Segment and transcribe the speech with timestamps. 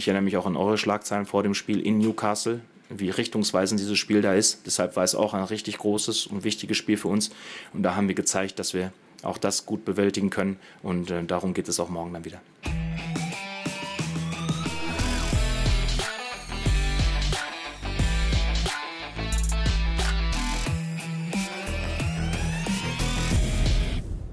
[0.00, 3.98] Ich erinnere mich auch an eure Schlagzeilen vor dem Spiel in Newcastle, wie richtungsweisend dieses
[3.98, 4.62] Spiel da ist.
[4.64, 7.28] Deshalb war es auch ein richtig großes und wichtiges Spiel für uns.
[7.74, 10.58] Und da haben wir gezeigt, dass wir auch das gut bewältigen können.
[10.82, 12.40] Und äh, darum geht es auch morgen dann wieder.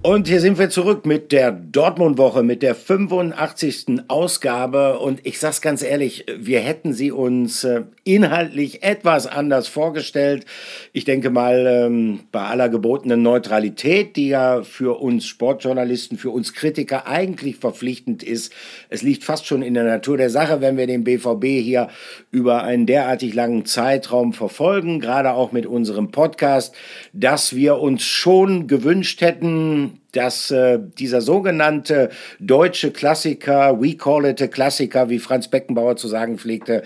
[0.08, 4.04] Und hier sind wir zurück mit der Dortmund-Woche, mit der 85.
[4.07, 5.00] Ausgabe.
[5.00, 10.46] Und ich sag's ganz ehrlich, wir hätten sie uns äh, inhaltlich etwas anders vorgestellt.
[10.93, 16.54] Ich denke mal, ähm, bei aller gebotenen Neutralität, die ja für uns Sportjournalisten, für uns
[16.54, 18.54] Kritiker eigentlich verpflichtend ist.
[18.87, 21.89] Es liegt fast schon in der Natur der Sache, wenn wir den BVB hier
[22.32, 26.74] über einen derartig langen Zeitraum verfolgen, gerade auch mit unserem Podcast,
[27.12, 34.42] dass wir uns schon gewünscht hätten, dass äh, dieser sogenannte deutsche Klassiker, we call it
[34.42, 36.83] a Klassiker, wie Franz Beckenbauer zu sagen pflegte,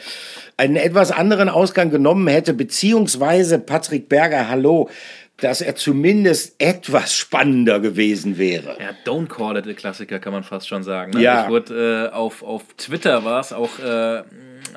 [0.58, 4.90] einen etwas anderen Ausgang genommen hätte, beziehungsweise Patrick Berger, hallo,
[5.42, 8.78] dass er zumindest etwas spannender gewesen wäre.
[8.80, 11.12] Ja, don't call it a Klassiker, kann man fast schon sagen.
[11.12, 11.22] Ne?
[11.22, 11.44] Ja.
[11.44, 14.24] Ich wurde äh, auf, auf Twitter war es auch äh,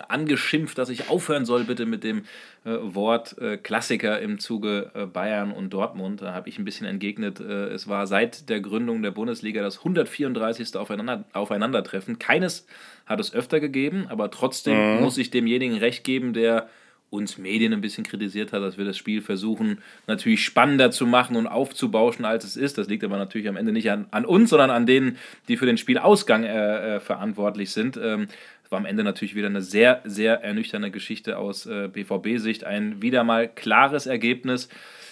[0.08, 2.24] angeschimpft, dass ich aufhören soll bitte mit dem
[2.64, 6.22] äh, Wort äh, Klassiker im Zuge äh, Bayern und Dortmund.
[6.22, 9.78] Da habe ich ein bisschen entgegnet, äh, es war seit der Gründung der Bundesliga das
[9.78, 10.76] 134.
[10.76, 12.18] Aufeinander, Aufeinandertreffen.
[12.18, 12.66] Keines
[13.06, 15.02] hat es öfter gegeben, aber trotzdem Mhm.
[15.02, 16.68] muss ich demjenigen recht geben, der
[17.10, 21.36] uns Medien ein bisschen kritisiert hat, dass wir das Spiel versuchen, natürlich spannender zu machen
[21.36, 22.76] und aufzubauschen, als es ist.
[22.76, 25.16] Das liegt aber natürlich am Ende nicht an, an uns, sondern an denen,
[25.48, 27.96] die für den Spielausgang äh, äh, verantwortlich sind.
[28.02, 28.28] Ähm,
[28.74, 32.64] war am Ende natürlich wieder eine sehr, sehr ernüchternde Geschichte aus äh, BVB-Sicht.
[32.64, 34.68] Ein wieder mal klares Ergebnis.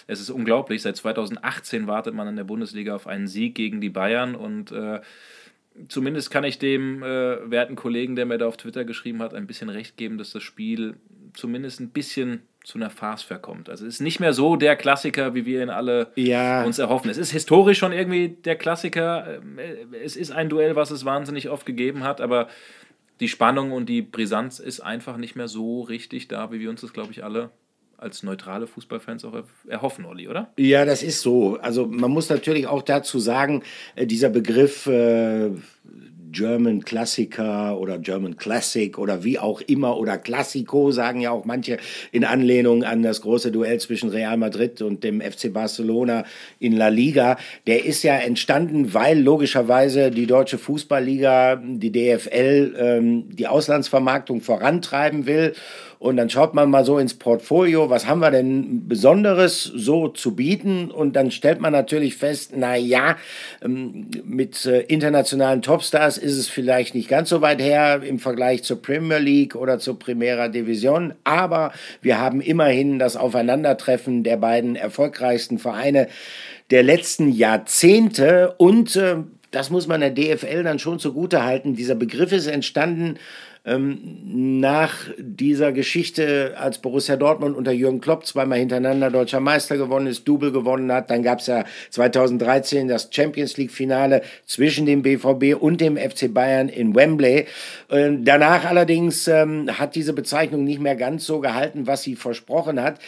[0.09, 0.83] Es ist unglaublich.
[0.83, 5.01] Seit 2018 wartet man in der Bundesliga auf einen Sieg gegen die Bayern und äh,
[5.89, 9.47] zumindest kann ich dem äh, werten Kollegen, der mir da auf Twitter geschrieben hat, ein
[9.47, 10.97] bisschen recht geben, dass das Spiel
[11.35, 13.69] zumindest ein bisschen zu einer Farce verkommt.
[13.69, 16.65] Also es ist nicht mehr so der Klassiker, wie wir ihn alle Ja.
[16.65, 17.11] uns erhoffen.
[17.11, 19.39] Es ist historisch schon irgendwie der Klassiker.
[19.39, 19.59] Ähm,
[20.05, 22.49] Es ist ein Duell, was es wahnsinnig oft gegeben hat, aber
[23.21, 26.81] die Spannung und die Brisanz ist einfach nicht mehr so richtig da, wie wir uns
[26.83, 27.51] das, glaube ich, alle
[27.99, 30.53] als neutrale Fußballfans auch er- erhoffen, Olli, oder?
[30.57, 31.57] Ja, das ist so.
[31.61, 33.63] Also man muss natürlich auch dazu sagen,
[33.95, 35.51] äh, dieser Begriff äh,
[36.33, 41.77] German Klassiker oder German Classic oder wie auch immer oder Classico sagen ja auch manche
[42.11, 46.25] in Anlehnung an das große Duell zwischen Real Madrid und dem FC Barcelona
[46.59, 47.37] in La Liga.
[47.67, 55.27] Der ist ja entstanden, weil logischerweise die deutsche Fußballliga, die DFL, ähm, die Auslandsvermarktung vorantreiben
[55.27, 55.53] will.
[56.03, 60.35] Und dann schaut man mal so ins Portfolio, was haben wir denn Besonderes so zu
[60.35, 60.91] bieten?
[60.91, 63.17] Und dann stellt man natürlich fest, na ja,
[63.65, 68.65] ähm, mit äh, internationalen Topstars ist es vielleicht nicht ganz so weit her im Vergleich
[68.65, 71.15] zur Premier League oder zur Primera Division.
[71.23, 71.71] Aber
[72.01, 76.09] wir haben immerhin das Aufeinandertreffen der beiden erfolgreichsten Vereine
[76.73, 79.19] der letzten Jahrzehnte und äh,
[79.53, 81.77] das muss man der DFL dann schon zugute halten.
[81.77, 83.19] Dieser Begriff ist entstanden
[83.65, 90.09] ähm, nach dieser Geschichte, als Borussia Dortmund unter Jürgen Klopp zweimal hintereinander deutscher Meister gewonnen
[90.09, 91.11] ist, Double gewonnen hat.
[91.11, 96.69] Dann gab es ja 2013 das Champions League-Finale zwischen dem BVB und dem FC Bayern
[96.69, 97.47] in Wembley.
[97.89, 102.83] Äh, danach allerdings ähm, hat diese Bezeichnung nicht mehr ganz so gehalten, was sie versprochen
[102.83, 102.99] hat.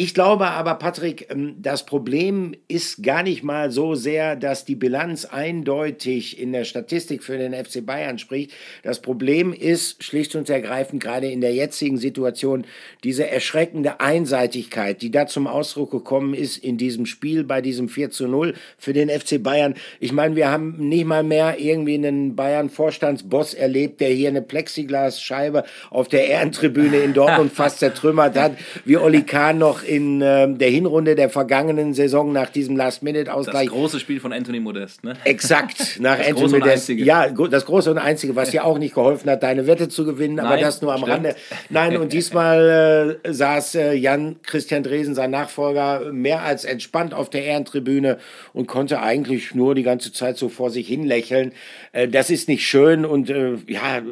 [0.00, 4.76] Ich glaube aber, Patrick, ähm, das Problem ist gar nicht mal so sehr, dass die
[4.76, 8.52] Bilanz eindeutig in der Statistik für den FC Bayern spricht.
[8.84, 12.64] Das Problem ist schlicht und ergreifend gerade in der jetzigen Situation
[13.02, 18.12] diese erschreckende Einseitigkeit, die da zum Ausdruck gekommen ist in diesem Spiel bei diesem 4
[18.12, 19.74] zu 0 für den FC Bayern.
[19.98, 25.64] Ich meine, wir haben nicht mal mehr irgendwie einen Bayern-Vorstandsboss erlebt, der hier eine Plexiglasscheibe
[25.90, 30.70] auf der Ehrentribüne in Dortmund fast zertrümmert hat, wie Oli Kahn noch in ähm, der
[30.70, 35.14] Hinrunde der vergangenen Saison nach diesem Das Last-Minute-Ausgleich große Spiel von Anthony Modest, ne?
[35.24, 36.88] Exakt, nach Das Anthony Modest.
[36.90, 40.38] Ja, das große und einzige, was dir auch nicht geholfen hat, deine Wette zu gewinnen,
[40.38, 41.12] aber Nein, das nur am stimmt.
[41.12, 41.36] Rande.
[41.70, 47.30] Nein, und diesmal äh, saß äh, Jan Christian Dresen, sein Nachfolger, mehr als entspannt auf
[47.30, 48.18] der Ehrentribüne
[48.52, 51.52] und konnte eigentlich nur die ganze Zeit so vor sich hin lächeln.
[51.98, 54.02] Äh, das ist nicht schön und äh, ja,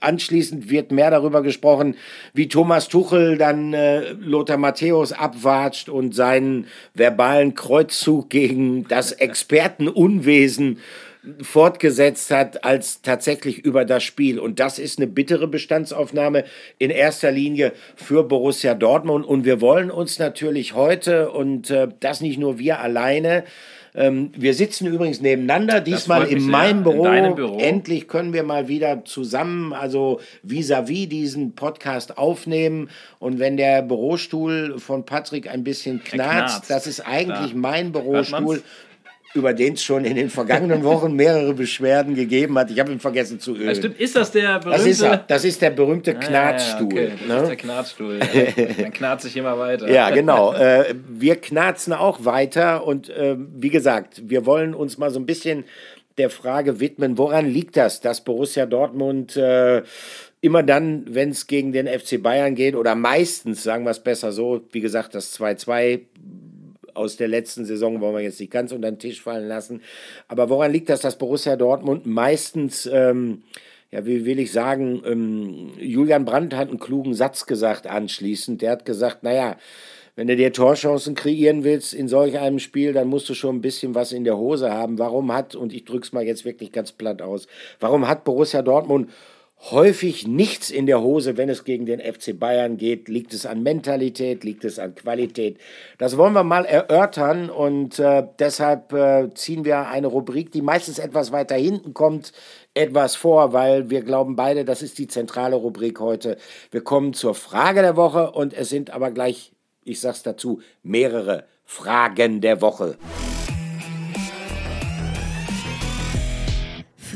[0.00, 1.96] anschließend wird mehr darüber gesprochen,
[2.32, 10.78] wie Thomas Tuchel dann äh, Lothar Matthäus abwatscht und seinen verbalen Kreuzzug gegen das Expertenunwesen
[11.40, 14.38] fortgesetzt hat als tatsächlich über das Spiel.
[14.38, 16.44] Und das ist eine bittere Bestandsaufnahme
[16.78, 19.24] in erster Linie für Borussia Dortmund.
[19.24, 23.44] Und wir wollen uns natürlich heute, und äh, das nicht nur wir alleine,
[23.96, 27.06] Ähm, wir sitzen übrigens nebeneinander, diesmal in meinem Büro.
[27.06, 27.58] In Büro.
[27.58, 32.90] Endlich können wir mal wieder zusammen, also vis-à-vis -vis diesen Podcast aufnehmen.
[33.20, 36.70] Und wenn der Bürostuhl von Patrick ein bisschen knarzt, knarzt.
[36.70, 37.58] das ist eigentlich da.
[37.58, 38.62] mein Bürostuhl
[39.34, 42.70] über den es schon in den vergangenen Wochen mehrere Beschwerden gegeben hat.
[42.70, 43.66] Ich habe ihn vergessen zu ölen.
[43.66, 44.00] Das stimmt.
[44.00, 44.78] Ist das der berühmte...
[44.78, 45.16] Das ist, er.
[45.18, 46.88] Das ist der berühmte Knarzstuhl.
[46.92, 47.12] Ah, ja, okay.
[47.18, 47.42] Das ne?
[47.42, 48.18] ist der Knarzstuhl.
[48.78, 49.90] Dann knarzt sich immer weiter.
[49.90, 50.54] Ja, genau.
[50.54, 55.26] Äh, wir knarzen auch weiter und äh, wie gesagt, wir wollen uns mal so ein
[55.26, 55.64] bisschen
[56.16, 59.82] der Frage widmen, woran liegt das, dass Borussia Dortmund äh,
[60.40, 64.30] immer dann, wenn es gegen den FC Bayern geht, oder meistens, sagen wir es besser
[64.30, 66.00] so, wie gesagt, das 2-2
[66.94, 69.82] aus der letzten Saison wollen wir jetzt nicht ganz unter den Tisch fallen lassen.
[70.28, 73.42] Aber woran liegt das, dass Borussia Dortmund meistens, ähm,
[73.90, 78.62] ja, wie will ich sagen, ähm, Julian Brandt hat einen klugen Satz gesagt anschließend.
[78.62, 79.56] Der hat gesagt, naja,
[80.16, 83.60] wenn du dir Torchancen kreieren willst in solch einem Spiel, dann musst du schon ein
[83.62, 84.98] bisschen was in der Hose haben.
[84.98, 87.48] Warum hat, und ich drück's mal jetzt wirklich ganz platt aus,
[87.80, 89.10] warum hat Borussia Dortmund
[89.70, 93.08] häufig nichts in der Hose, wenn es gegen den FC Bayern geht.
[93.08, 95.58] Liegt es an Mentalität, liegt es an Qualität?
[95.98, 100.98] Das wollen wir mal erörtern und äh, deshalb äh, ziehen wir eine Rubrik, die meistens
[100.98, 102.32] etwas weiter hinten kommt,
[102.74, 106.36] etwas vor, weil wir glauben beide, das ist die zentrale Rubrik heute.
[106.70, 109.52] Wir kommen zur Frage der Woche und es sind aber gleich,
[109.84, 112.98] ich sag's dazu, mehrere Fragen der Woche.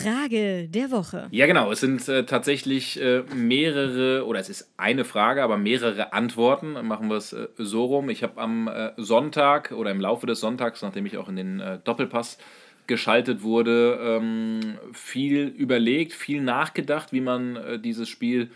[0.01, 1.29] Frage der Woche.
[1.31, 1.71] Ja, genau.
[1.73, 6.73] Es sind äh, tatsächlich äh, mehrere, oder es ist eine Frage, aber mehrere Antworten.
[6.87, 8.11] Machen wir es äh, so rum.
[8.11, 11.61] Ich habe am äh, Sonntag oder im Laufe des Sonntags, nachdem ich auch in den
[11.61, 12.39] äh, Doppelpass
[12.87, 18.51] geschaltet wurde, ähm, viel überlegt, viel nachgedacht, wie man äh, dieses Spiel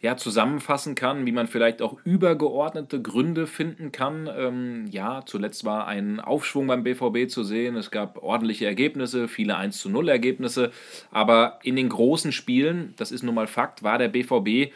[0.00, 4.28] ja, zusammenfassen kann, wie man vielleicht auch übergeordnete Gründe finden kann.
[4.36, 7.76] Ähm, ja, zuletzt war ein Aufschwung beim BVB zu sehen.
[7.76, 10.70] Es gab ordentliche Ergebnisse, viele 1 zu 0 Ergebnisse.
[11.10, 14.72] Aber in den großen Spielen, das ist nun mal Fakt, war der BVB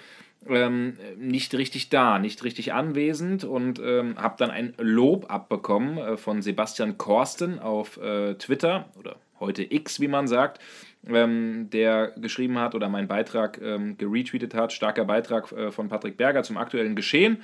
[0.49, 6.17] ähm, nicht richtig da, nicht richtig anwesend und ähm, habe dann ein Lob abbekommen äh,
[6.17, 10.61] von Sebastian Korsten auf äh, Twitter oder heute X, wie man sagt
[11.07, 14.73] ähm, der geschrieben hat oder meinen Beitrag ähm, geretweetet hat.
[14.73, 17.39] Starker Beitrag äh, von Patrick Berger zum aktuellen Geschehen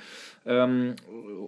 [0.45, 0.95] ähm,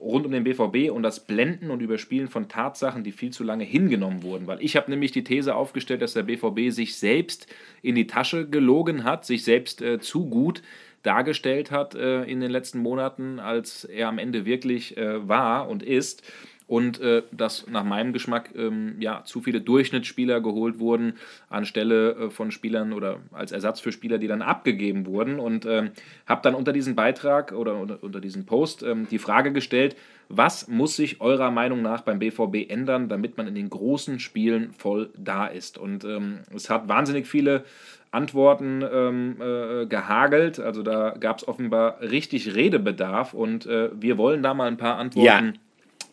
[0.01, 3.63] rund um den BVB und das Blenden und Überspielen von Tatsachen, die viel zu lange
[3.63, 4.47] hingenommen wurden.
[4.47, 7.47] Weil ich habe nämlich die These aufgestellt, dass der BVB sich selbst
[7.81, 10.61] in die Tasche gelogen hat, sich selbst äh, zu gut
[11.03, 15.81] dargestellt hat äh, in den letzten Monaten, als er am Ende wirklich äh, war und
[15.81, 16.23] ist
[16.69, 21.13] und äh, dass nach meinem Geschmack ähm, ja, zu viele Durchschnittsspieler geholt wurden
[21.49, 25.39] anstelle äh, von Spielern oder als Ersatz für Spieler, die dann abgegeben wurden.
[25.39, 25.89] Und ähm,
[26.27, 29.95] habe dann unter diesem Beitrag oder unter, unter diesem Post ähm, die Frage gestellt,
[30.27, 34.71] was muss sich eurer Meinung nach beim BVB ändern, damit man in den großen Spielen
[34.73, 35.79] voll da ist?
[35.79, 37.63] Und ähm, es hat wahnsinnig viele
[38.11, 40.59] Antworten ähm, äh, gehagelt.
[40.59, 44.97] Also da gab es offenbar richtig Redebedarf und äh, wir wollen da mal ein paar
[44.97, 45.57] Antworten.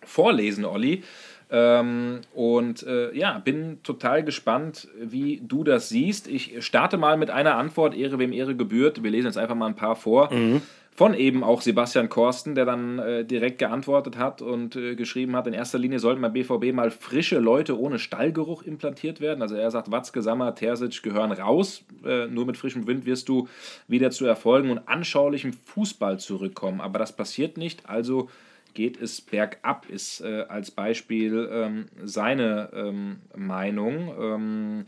[0.06, 1.03] Vorlesen, Olli.
[1.49, 6.26] Ähm, und äh, ja, bin total gespannt, wie du das siehst.
[6.26, 9.03] Ich starte mal mit einer Antwort, Ehre wem Ehre gebührt.
[9.03, 10.32] Wir lesen jetzt einfach mal ein paar vor.
[10.32, 10.62] Mhm.
[10.97, 15.47] Von eben auch Sebastian Korsten, der dann äh, direkt geantwortet hat und äh, geschrieben hat,
[15.47, 19.43] in erster Linie sollten beim BVB mal frische Leute ohne Stallgeruch implantiert werden.
[19.43, 21.85] Also er sagt, Watzke, Sammer, Terzic gehören raus.
[22.02, 23.47] Äh, nur mit frischem Wind wirst du
[23.88, 26.80] wieder zu Erfolgen und anschaulichem Fußball zurückkommen.
[26.80, 28.30] Aber das passiert nicht, also
[28.76, 34.14] geht es bergab, ist äh, als Beispiel ähm, seine ähm, Meinung.
[34.21, 34.87] Ähm,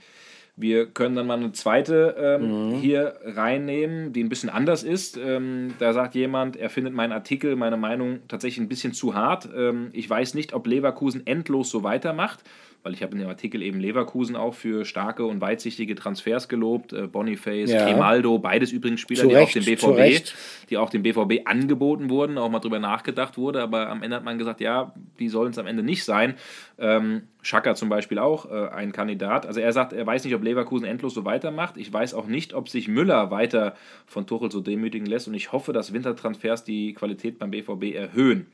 [0.54, 2.74] wir können dann mal eine zweite ähm, mhm.
[2.74, 5.16] hier reinnehmen, die ein bisschen anders ist.
[5.16, 9.48] Ähm, da sagt jemand, er findet meinen Artikel, meine Meinung tatsächlich ein bisschen zu hart.
[9.92, 12.40] Ich weiß nicht, ob Leverkusen endlos so weitermacht
[12.82, 16.92] weil ich habe in dem Artikel eben Leverkusen auch für starke und weitsichtige Transfers gelobt.
[16.92, 17.84] Äh, Boniface, ja.
[17.84, 20.32] Grimaldo, beides übrigens Spieler, die auch, dem BVB,
[20.70, 24.24] die auch dem BVB angeboten wurden, auch mal drüber nachgedacht wurde, aber am Ende hat
[24.24, 26.34] man gesagt, ja, die sollen es am Ende nicht sein.
[26.78, 29.46] Ähm, Schaka zum Beispiel auch äh, ein Kandidat.
[29.46, 31.76] Also er sagt, er weiß nicht, ob Leverkusen endlos so weitermacht.
[31.76, 33.74] Ich weiß auch nicht, ob sich Müller weiter
[34.06, 38.46] von Tuchel so demütigen lässt und ich hoffe, dass Wintertransfers die Qualität beim BVB erhöhen.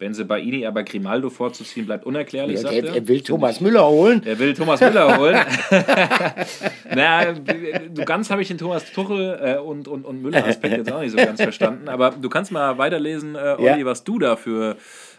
[0.00, 2.94] Wenn sie bei Ini aber Grimaldo vorzuziehen, bleibt unerklärlich, sagt er.
[2.94, 4.22] Er will Thomas Müller holen.
[4.24, 5.36] Er will Thomas Müller holen.
[6.94, 11.00] naja, du ganz habe ich den Thomas Tuchel äh, und, und, und Müller-Aspekt jetzt auch
[11.00, 11.88] nicht so ganz verstanden.
[11.88, 13.84] Aber du kannst mal weiterlesen, äh, Olli, ja.
[13.84, 14.76] was du da für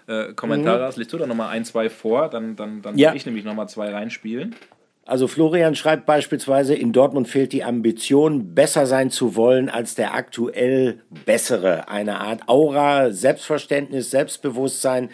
[0.08, 0.84] äh, Kommentare mhm.
[0.84, 0.96] hast.
[0.98, 3.10] Liest du da nochmal ein, zwei vor, dann, dann, dann ja.
[3.10, 4.56] will ich nämlich nochmal zwei reinspielen.
[5.10, 10.14] Also Florian schreibt beispielsweise, in Dortmund fehlt die Ambition, besser sein zu wollen als der
[10.14, 11.90] aktuell bessere.
[11.90, 15.10] Eine Art Aura, Selbstverständnis, Selbstbewusstsein.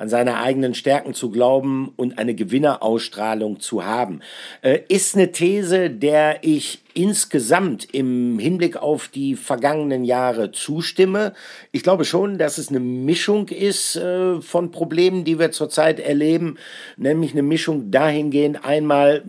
[0.00, 4.20] An seine eigenen Stärken zu glauben und eine Gewinnerausstrahlung zu haben.
[4.62, 11.34] Äh, ist eine These, der ich insgesamt im Hinblick auf die vergangenen Jahre zustimme.
[11.70, 16.56] Ich glaube schon, dass es eine Mischung ist äh, von Problemen, die wir zurzeit erleben,
[16.96, 19.22] nämlich eine Mischung dahingehend einmal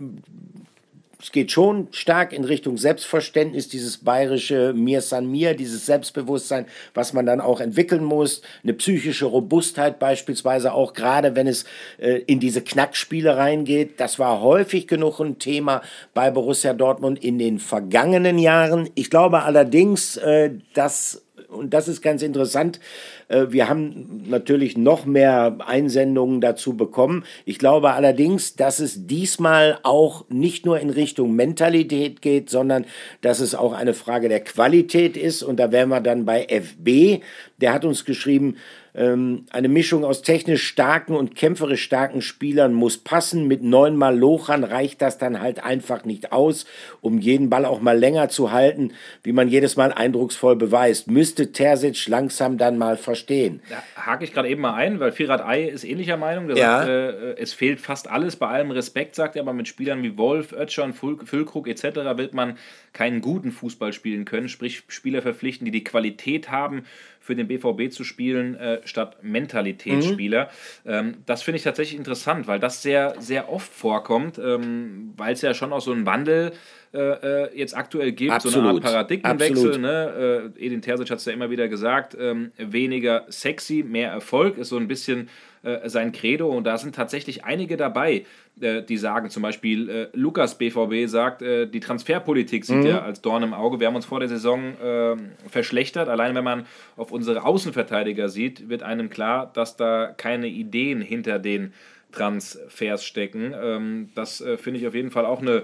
[1.22, 7.12] es geht schon stark in Richtung Selbstverständnis, dieses bayerische Mir san mir, dieses Selbstbewusstsein, was
[7.12, 11.64] man dann auch entwickeln muss, eine psychische Robustheit beispielsweise auch gerade, wenn es
[11.98, 14.00] äh, in diese Knackspiele reingeht.
[14.00, 18.90] Das war häufig genug ein Thema bei Borussia Dortmund in den vergangenen Jahren.
[18.96, 21.21] Ich glaube allerdings, äh, dass
[21.52, 22.80] und das ist ganz interessant.
[23.28, 27.24] Äh, wir haben natürlich noch mehr Einsendungen dazu bekommen.
[27.44, 32.84] Ich glaube allerdings, dass es diesmal auch nicht nur in Richtung Mentalität geht, sondern
[33.20, 35.42] dass es auch eine Frage der Qualität ist.
[35.42, 37.22] Und da wären wir dann bei FB.
[37.60, 38.56] Der hat uns geschrieben,
[38.94, 43.48] ähm, eine Mischung aus technisch starken und kämpferisch starken Spielern muss passen.
[43.48, 46.66] Mit neunmal Lochern reicht das dann halt einfach nicht aus,
[47.00, 51.10] um jeden Ball auch mal länger zu halten, wie man jedes Mal eindrucksvoll beweist.
[51.10, 53.62] Müsste Terzic langsam dann mal verstehen.
[53.70, 56.48] Da hake ich gerade eben mal ein, weil Firat Ei ist ähnlicher Meinung.
[56.48, 56.78] Der ja.
[56.78, 58.36] sagt, äh, es fehlt fast alles.
[58.36, 61.84] Bei allem Respekt, sagt er, aber mit Spielern wie Wolf, Oetschern, Füllkrug etc.
[62.16, 62.58] wird man
[62.92, 66.84] keinen guten Fußball spielen können, sprich Spieler verpflichten, die die Qualität haben,
[67.22, 70.50] für den BVB zu spielen, äh, statt Mentalitätsspieler.
[70.84, 70.90] Mhm.
[70.90, 75.40] Ähm, das finde ich tatsächlich interessant, weil das sehr, sehr oft vorkommt, ähm, weil es
[75.40, 76.52] ja schon auch so einen Wandel
[76.92, 78.54] äh, äh jetzt aktuell gibt, Absolut.
[78.54, 79.78] so eine Art Paradigmenwechsel.
[79.78, 80.52] Ne?
[80.56, 84.70] Äh, Edin Terzic hat es ja immer wieder gesagt, ähm, weniger sexy, mehr Erfolg ist
[84.70, 85.28] so ein bisschen
[85.62, 88.24] äh, sein Credo und da sind tatsächlich einige dabei,
[88.60, 92.86] äh, die sagen, zum Beispiel äh, Lukas BVB sagt, äh, die Transferpolitik sieht mhm.
[92.86, 93.80] er als Dorn im Auge.
[93.80, 96.08] Wir haben uns vor der Saison ähm, verschlechtert.
[96.08, 96.66] Allein wenn man
[96.96, 101.72] auf unsere Außenverteidiger sieht, wird einem klar, dass da keine Ideen hinter den
[102.10, 103.54] Transfers stecken.
[103.58, 105.62] Ähm, das äh, finde ich auf jeden Fall auch eine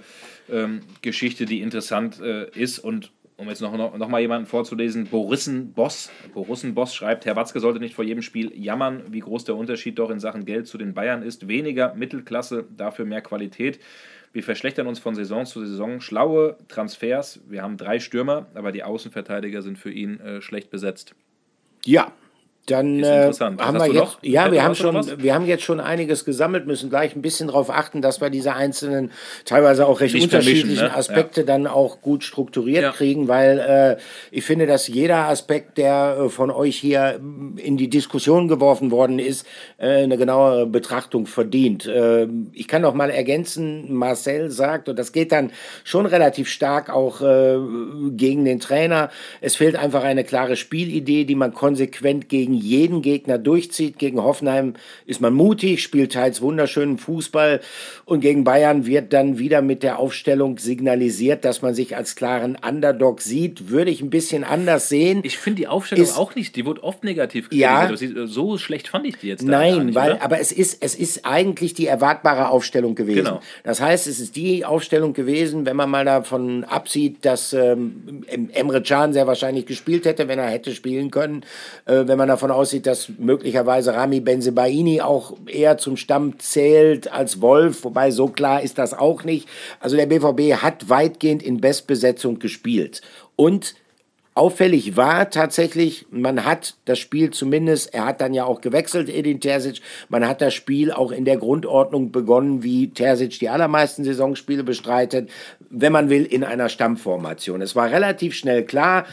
[0.51, 5.73] ähm, Geschichte, die interessant ist und um jetzt noch, noch, noch mal jemanden vorzulesen, Borissen
[5.73, 6.11] Boss.
[6.35, 9.99] Borissen Boss schreibt, Herr Watzke sollte nicht vor jedem Spiel jammern, wie groß der Unterschied
[9.99, 11.47] doch in Sachen Geld zu den Bayern ist.
[11.47, 13.79] Weniger Mittelklasse, dafür mehr Qualität.
[14.33, 16.01] Wir verschlechtern uns von Saison zu Saison.
[16.01, 17.41] Schlaue Transfers.
[17.49, 21.15] Wir haben drei Stürmer, aber die Außenverteidiger sind für ihn äh, schlecht besetzt.
[21.85, 22.13] Ja,
[22.71, 24.19] dann äh, haben wir jetzt, noch?
[24.23, 27.71] ja, wir haben schon, wir haben jetzt schon einiges gesammelt, müssen gleich ein bisschen darauf
[27.71, 29.11] achten, dass wir diese einzelnen,
[29.45, 30.95] teilweise auch recht Nicht unterschiedlichen ne?
[30.95, 31.47] Aspekte ja.
[31.47, 32.93] dann auch gut strukturiert ja.
[32.93, 37.21] kriegen, weil äh, ich finde, dass jeder Aspekt, der äh, von euch hier
[37.57, 39.47] in die Diskussion geworfen worden ist,
[39.79, 41.87] äh, eine genauere Betrachtung verdient.
[41.87, 45.53] Äh, ich kann noch mal ergänzen, Marcel sagt, und das geht dann
[45.85, 47.57] schon relativ stark auch äh,
[48.11, 49.11] gegen den Trainer,
[49.41, 53.99] es fehlt einfach eine klare Spielidee, die man konsequent gegen jeden Gegner durchzieht.
[53.99, 54.75] Gegen Hoffenheim
[55.07, 57.61] ist man mutig, spielt teils wunderschönen Fußball
[58.05, 62.57] und gegen Bayern wird dann wieder mit der Aufstellung signalisiert, dass man sich als klaren
[62.57, 63.71] Underdog sieht.
[63.71, 65.21] Würde ich ein bisschen anders sehen.
[65.25, 68.01] Ich finde die Aufstellung ist, auch nicht, die wurde oft negativ kritisiert.
[68.01, 69.43] Ja, so schlecht fand ich die jetzt.
[69.43, 70.23] Nein, nicht, weil, oder?
[70.23, 73.25] aber es ist, es ist eigentlich die erwartbare Aufstellung gewesen.
[73.25, 73.41] Genau.
[73.65, 78.83] Das heißt, es ist die Aufstellung gewesen, wenn man mal davon absieht, dass ähm, Emre
[78.83, 81.45] Can sehr wahrscheinlich gespielt hätte, wenn er hätte spielen können,
[81.87, 87.13] äh, wenn man davon davon aussieht, dass möglicherweise Rami Benzebaini auch eher zum Stamm zählt
[87.13, 89.49] als Wolf, wobei so klar ist das auch nicht.
[89.81, 93.03] Also der BVB hat weitgehend in Bestbesetzung gespielt.
[93.35, 93.75] Und
[94.39, 99.41] Auffällig war tatsächlich, man hat das Spiel zumindest, er hat dann ja auch gewechselt, Edin
[99.41, 104.63] Terzic, man hat das Spiel auch in der Grundordnung begonnen, wie Terzic die allermeisten Saisonspiele
[104.63, 105.29] bestreitet,
[105.71, 107.63] wenn man will, in einer Stammformation.
[107.63, 109.07] Es war relativ schnell klar,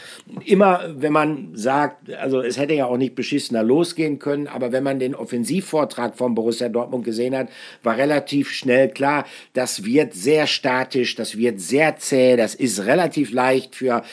[0.45, 4.83] immer wenn man sagt, also es hätte ja auch nicht beschissener losgehen können, aber wenn
[4.83, 7.49] man den Offensivvortrag von Borussia Dortmund gesehen hat,
[7.81, 13.31] war relativ schnell klar, das wird sehr statisch, das wird sehr zäh, das ist relativ
[13.31, 14.03] leicht für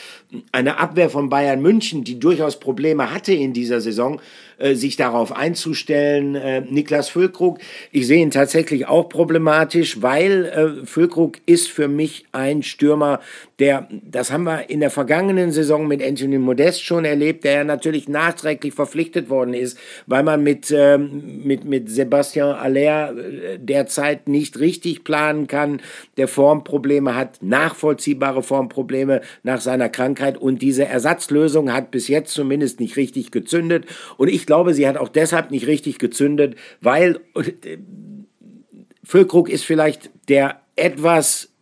[0.51, 4.21] eine Abwehr von Bayern München, die durchaus Probleme hatte in dieser Saison,
[4.57, 6.35] äh, sich darauf einzustellen.
[6.35, 7.59] Äh, Niklas Füllkrug,
[7.91, 13.19] ich sehe ihn tatsächlich auch problematisch, weil äh, Füllkrug ist für mich ein Stürmer,
[13.59, 17.63] der, das haben wir in der vergangenen Saison mit Anthony Modest schon erlebt, der ja
[17.63, 24.27] natürlich nachträglich verpflichtet worden ist, weil man mit, ähm, mit, mit Sebastian Aller äh, derzeit
[24.27, 25.81] nicht richtig planen kann,
[26.17, 32.79] der Formprobleme hat, nachvollziehbare Formprobleme nach seiner Krankheit und diese Ersatzlösung hat bis jetzt zumindest
[32.79, 33.85] nicht richtig gezündet
[34.17, 37.77] und ich glaube, sie hat auch deshalb nicht richtig gezündet, weil äh,
[39.03, 41.53] Füllkrug ist vielleicht der etwas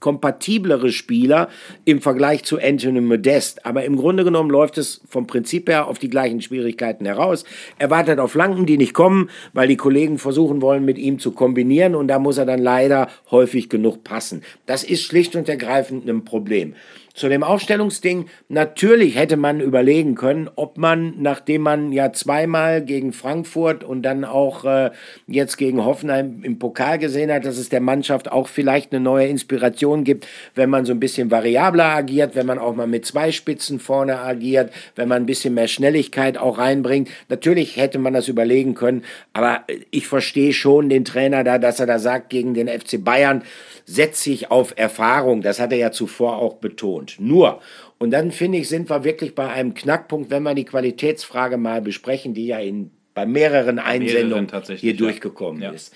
[0.00, 1.48] kompatiblere Spieler
[1.84, 3.66] im Vergleich zu Anthony Modest.
[3.66, 7.44] Aber im Grunde genommen läuft es vom Prinzip her auf die gleichen Schwierigkeiten heraus.
[7.78, 11.32] Er wartet auf Flanken, die nicht kommen, weil die Kollegen versuchen wollen, mit ihm zu
[11.32, 11.94] kombinieren.
[11.94, 14.42] Und da muss er dann leider häufig genug passen.
[14.66, 16.74] Das ist schlicht und ergreifend ein Problem.
[17.18, 23.12] Zu dem Aufstellungsding, natürlich hätte man überlegen können, ob man, nachdem man ja zweimal gegen
[23.12, 24.92] Frankfurt und dann auch äh,
[25.26, 29.26] jetzt gegen Hoffenheim im Pokal gesehen hat, dass es der Mannschaft auch vielleicht eine neue
[29.26, 33.32] Inspiration gibt, wenn man so ein bisschen variabler agiert, wenn man auch mal mit zwei
[33.32, 37.08] Spitzen vorne agiert, wenn man ein bisschen mehr Schnelligkeit auch reinbringt.
[37.28, 41.86] Natürlich hätte man das überlegen können, aber ich verstehe schon den Trainer da, dass er
[41.86, 43.42] da sagt, gegen den FC Bayern,
[43.88, 45.40] setze ich auf Erfahrung.
[45.40, 47.16] Das hat er ja zuvor auch betont.
[47.18, 47.60] Nur,
[47.98, 51.80] und dann finde ich, sind wir wirklich bei einem Knackpunkt, wenn wir die Qualitätsfrage mal
[51.80, 55.70] besprechen, die ja in, bei mehreren Einsendungen mehreren hier durchgekommen ja.
[55.70, 55.94] ist.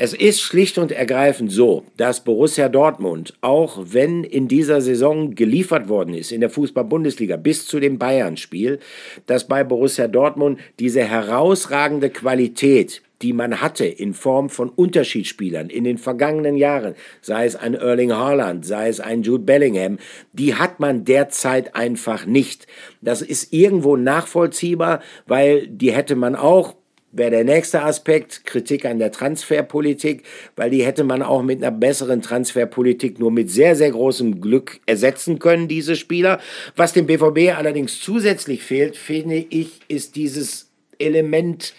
[0.00, 5.88] Es ist schlicht und ergreifend so, dass Borussia Dortmund, auch wenn in dieser Saison geliefert
[5.88, 8.78] worden ist, in der Fußball-Bundesliga bis zu dem Bayern-Spiel,
[9.26, 15.84] dass bei Borussia Dortmund diese herausragende Qualität, die man hatte in Form von Unterschiedsspielern in
[15.84, 19.98] den vergangenen Jahren, sei es ein Erling Haaland, sei es ein Jude Bellingham,
[20.32, 22.66] die hat man derzeit einfach nicht.
[23.00, 26.74] Das ist irgendwo nachvollziehbar, weil die hätte man auch
[27.10, 30.24] wäre der nächste Aspekt Kritik an der Transferpolitik,
[30.56, 34.80] weil die hätte man auch mit einer besseren Transferpolitik nur mit sehr, sehr großem Glück
[34.86, 36.38] ersetzen können, diese Spieler.
[36.76, 41.74] Was dem BVB allerdings zusätzlich fehlt, finde ich, ist dieses Element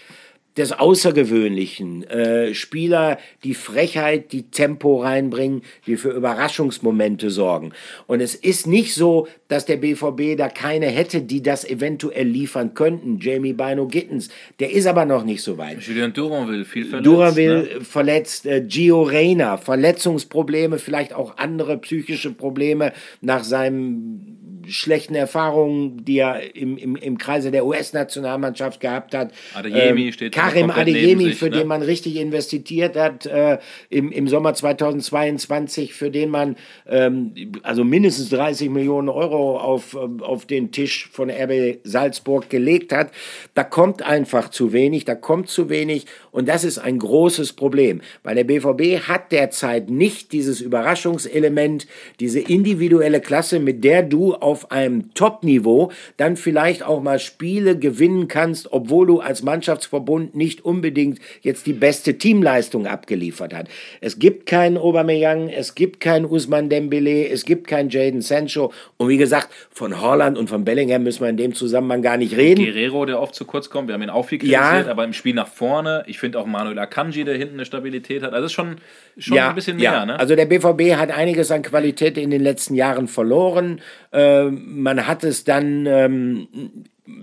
[0.57, 2.03] des Außergewöhnlichen.
[2.03, 7.71] Äh, Spieler, die Frechheit, die Tempo reinbringen, die für Überraschungsmomente sorgen.
[8.07, 12.73] Und es ist nicht so, dass der BVB da keine hätte, die das eventuell liefern
[12.73, 13.19] könnten.
[13.19, 14.29] Jamie Bino Gittens,
[14.59, 15.81] der ist aber noch nicht so weit.
[15.81, 17.07] Julian Duranville, viel verletzt.
[17.07, 17.81] Duranville ne?
[17.81, 24.38] verletzt, äh, Gio Reyna, Verletzungsprobleme, vielleicht auch andere psychische Probleme nach seinem
[24.71, 29.31] schlechten Erfahrungen, die er im, im, im Kreise der US-Nationalmannschaft gehabt hat.
[29.53, 31.57] Adeyemi ähm, steht Karim Adeyemi, sich, für ne?
[31.57, 33.59] den man richtig investiert hat äh,
[33.89, 36.55] im, im Sommer 2022, für den man
[36.87, 37.33] ähm,
[37.63, 43.11] also mindestens 30 Millionen Euro auf, auf den Tisch von RB Salzburg gelegt hat.
[43.53, 48.01] Da kommt einfach zu wenig, da kommt zu wenig und das ist ein großes Problem,
[48.23, 51.87] weil der BVB hat derzeit nicht dieses Überraschungselement,
[52.19, 58.27] diese individuelle Klasse, mit der du auf einem Top-Niveau dann vielleicht auch mal Spiele gewinnen
[58.27, 63.67] kannst, obwohl du als Mannschaftsverbund nicht unbedingt jetzt die beste Teamleistung abgeliefert hast.
[64.01, 69.09] Es gibt keinen Aubameyang, es gibt keinen Usman Dembele, es gibt keinen Jaden Sancho und
[69.09, 72.63] wie gesagt, von Holland und von Bellingham müssen wir in dem Zusammenhang gar nicht reden.
[72.63, 74.91] Guerrero, der oft zu kurz kommt, wir haben ihn auch viel kritisiert, ja.
[74.91, 78.33] aber im Spiel nach vorne, ich finde auch Manuel Akanji, der hinten eine Stabilität hat.
[78.33, 78.77] Also ist schon,
[79.17, 79.91] schon ja, ein bisschen mehr.
[79.91, 80.05] Ja.
[80.05, 80.19] Ne?
[80.19, 83.81] Also der BVB hat einiges an Qualität in den letzten Jahren verloren.
[84.11, 86.47] Ähm, man hat es dann ähm,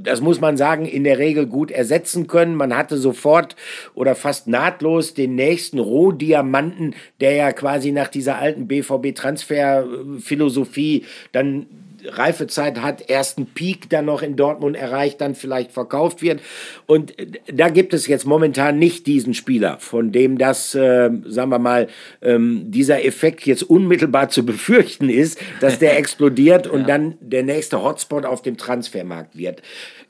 [0.03, 2.57] das muss man sagen, in der Regel gut ersetzen können.
[2.57, 3.55] Man hatte sofort
[3.95, 11.67] oder fast nahtlos den nächsten Rohdiamanten, der ja quasi nach dieser alten BVB-Transferphilosophie dann
[12.09, 16.41] Reifezeit hat, ersten Peak dann noch in Dortmund erreicht, dann vielleicht verkauft wird.
[16.87, 17.15] Und
[17.53, 21.89] da gibt es jetzt momentan nicht diesen Spieler, von dem das, äh, sagen wir mal,
[22.23, 26.87] ähm, dieser Effekt jetzt unmittelbar zu befürchten ist, dass der explodiert und ja.
[26.87, 29.63] dann der nächste Hotspot auf dem Transfermarkt wird.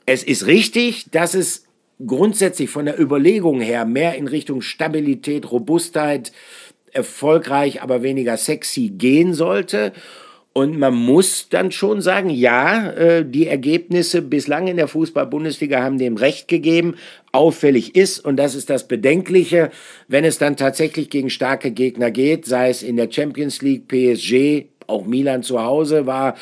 [0.05, 1.65] Es ist richtig, dass es
[2.05, 6.31] grundsätzlich von der Überlegung her mehr in Richtung Stabilität, Robustheit,
[6.91, 9.93] erfolgreich, aber weniger sexy gehen sollte.
[10.57, 15.99] Und man muss dann schon sagen, ja, äh, die Ergebnisse bislang in der Fußball-Bundesliga haben
[15.99, 16.95] dem Recht gegeben.
[17.31, 19.69] Auffällig ist, und das ist das Bedenkliche,
[20.07, 24.65] wenn es dann tatsächlich gegen starke Gegner geht, sei es in der Champions League, PSG,
[24.87, 26.35] auch Milan zu Hause war,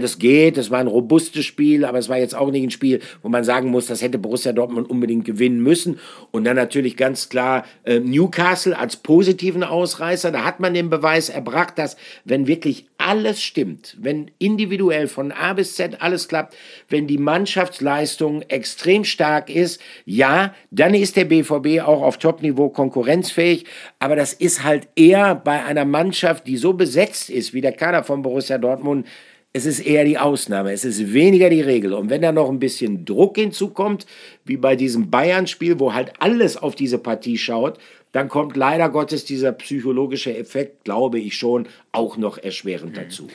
[0.00, 3.00] das geht, das war ein robustes Spiel, aber es war jetzt auch nicht ein Spiel,
[3.22, 6.00] wo man sagen muss, das hätte Borussia Dortmund unbedingt gewinnen müssen.
[6.30, 10.32] Und dann natürlich ganz klar äh, Newcastle als positiven Ausreißer.
[10.32, 15.52] Da hat man den Beweis erbracht, dass wenn wirklich alles stimmt, wenn individuell von A
[15.52, 16.56] bis Z alles klappt,
[16.88, 23.64] wenn die Mannschaftsleistung extrem stark ist, ja, dann ist der BVB auch auf Topniveau konkurrenzfähig.
[23.98, 28.04] Aber das ist halt eher bei einer Mannschaft, die so besetzt ist wie der Kader
[28.04, 29.06] von Borussia Dortmund,
[29.54, 31.92] es ist eher die Ausnahme, es ist weniger die Regel.
[31.92, 34.06] Und wenn da noch ein bisschen Druck hinzukommt,
[34.44, 37.78] wie bei diesem Bayern-Spiel, wo halt alles auf diese Partie schaut,
[38.12, 42.96] dann kommt leider Gottes dieser psychologische Effekt, glaube ich schon, auch noch erschwerend mhm.
[42.96, 43.28] dazu.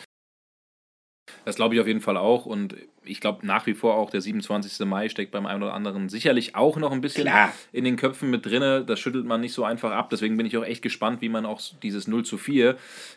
[1.48, 4.20] Das glaube ich auf jeden Fall auch und ich glaube nach wie vor auch der
[4.20, 4.86] 27.
[4.86, 7.54] Mai steckt beim einen oder anderen sicherlich auch noch ein bisschen Klar.
[7.72, 8.86] in den Köpfen mit drin.
[8.86, 10.10] Das schüttelt man nicht so einfach ab.
[10.10, 12.76] Deswegen bin ich auch echt gespannt, wie man auch dieses 0 zu 4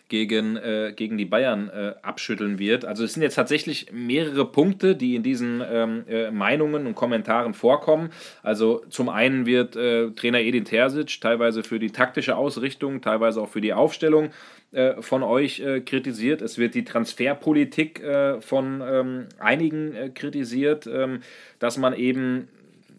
[0.09, 2.85] gegen, äh, gegen die Bayern äh, abschütteln wird.
[2.85, 7.53] Also es sind jetzt tatsächlich mehrere Punkte, die in diesen ähm, äh, Meinungen und Kommentaren
[7.53, 8.11] vorkommen.
[8.45, 13.49] Also zum einen wird äh, Trainer Edin Terzic teilweise für die taktische Ausrichtung, teilweise auch
[13.49, 14.31] für die Aufstellung
[14.73, 16.43] äh, von euch äh, kritisiert.
[16.43, 21.23] Es wird die Transferpolitik äh, von ähm, einigen äh, kritisiert, ähm,
[21.59, 22.47] dass man eben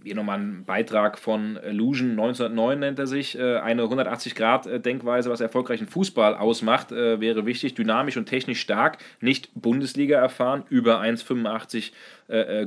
[0.03, 3.39] hier nochmal ein Beitrag von Illusion 1909 nennt er sich.
[3.39, 7.75] Äh, eine 180-Grad-Denkweise, was erfolgreichen Fußball ausmacht, wäre wichtig.
[7.75, 11.91] Dynamisch und technisch stark, nicht Bundesliga erfahren, über 1,85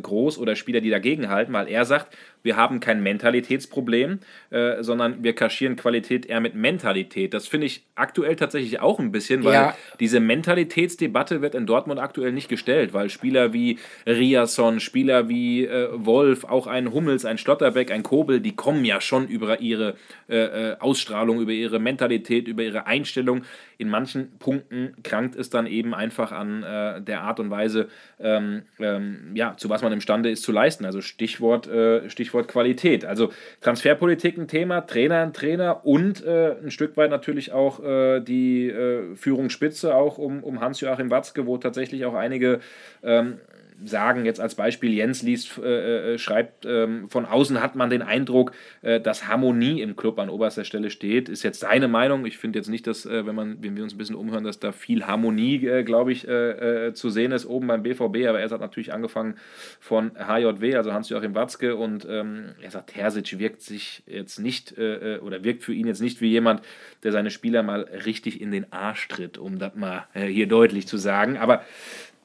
[0.03, 5.35] groß oder Spieler, die dagegenhalten, weil er sagt, wir haben kein Mentalitätsproblem, äh, sondern wir
[5.35, 7.33] kaschieren Qualität eher mit Mentalität.
[7.33, 9.77] Das finde ich aktuell tatsächlich auch ein bisschen, weil ja.
[9.99, 15.89] diese Mentalitätsdebatte wird in Dortmund aktuell nicht gestellt, weil Spieler wie Riasson, Spieler wie äh,
[15.93, 19.97] Wolf, auch ein Hummels, ein Schlotterbeck, ein Kobel, die kommen ja schon über ihre
[20.29, 23.45] äh, äh Ausstrahlung, über ihre Mentalität, über ihre Einstellung.
[23.79, 27.89] In manchen Punkten krankt es dann eben einfach an äh, der Art und Weise,
[28.21, 30.85] ähm, ähm, ja, zu was man imstande ist zu leisten.
[30.85, 33.05] Also Stichwort, äh, Stichwort Qualität.
[33.05, 38.21] Also Transferpolitik ein Thema, Trainer ein Trainer und äh, ein Stück weit natürlich auch äh,
[38.21, 42.61] die äh, Führungsspitze, auch um, um Hans-Joachim Watzke, wo tatsächlich auch einige
[43.03, 43.39] ähm,
[43.85, 48.03] sagen, jetzt als Beispiel, Jens liest, äh, äh, schreibt, ähm, von außen hat man den
[48.03, 51.29] Eindruck, äh, dass Harmonie im Club an oberster Stelle steht.
[51.29, 52.27] Ist jetzt seine Meinung.
[52.27, 54.59] Ich finde jetzt nicht, dass, äh, wenn, man, wenn wir uns ein bisschen umhören, dass
[54.59, 58.27] da viel Harmonie, äh, glaube ich, äh, zu sehen ist oben beim BVB.
[58.29, 59.37] Aber er hat natürlich angefangen
[59.81, 61.77] von HJW, also Hans-Joachim Watzke.
[61.77, 66.21] Und ähm, er sagt, Terzic wirkt sich jetzt nicht oder wirkt für ihn jetzt nicht
[66.21, 66.63] wie jemand,
[67.03, 70.97] der seine Spieler mal richtig in den Arsch tritt, um das mal hier deutlich zu
[70.97, 71.37] sagen.
[71.37, 71.63] Aber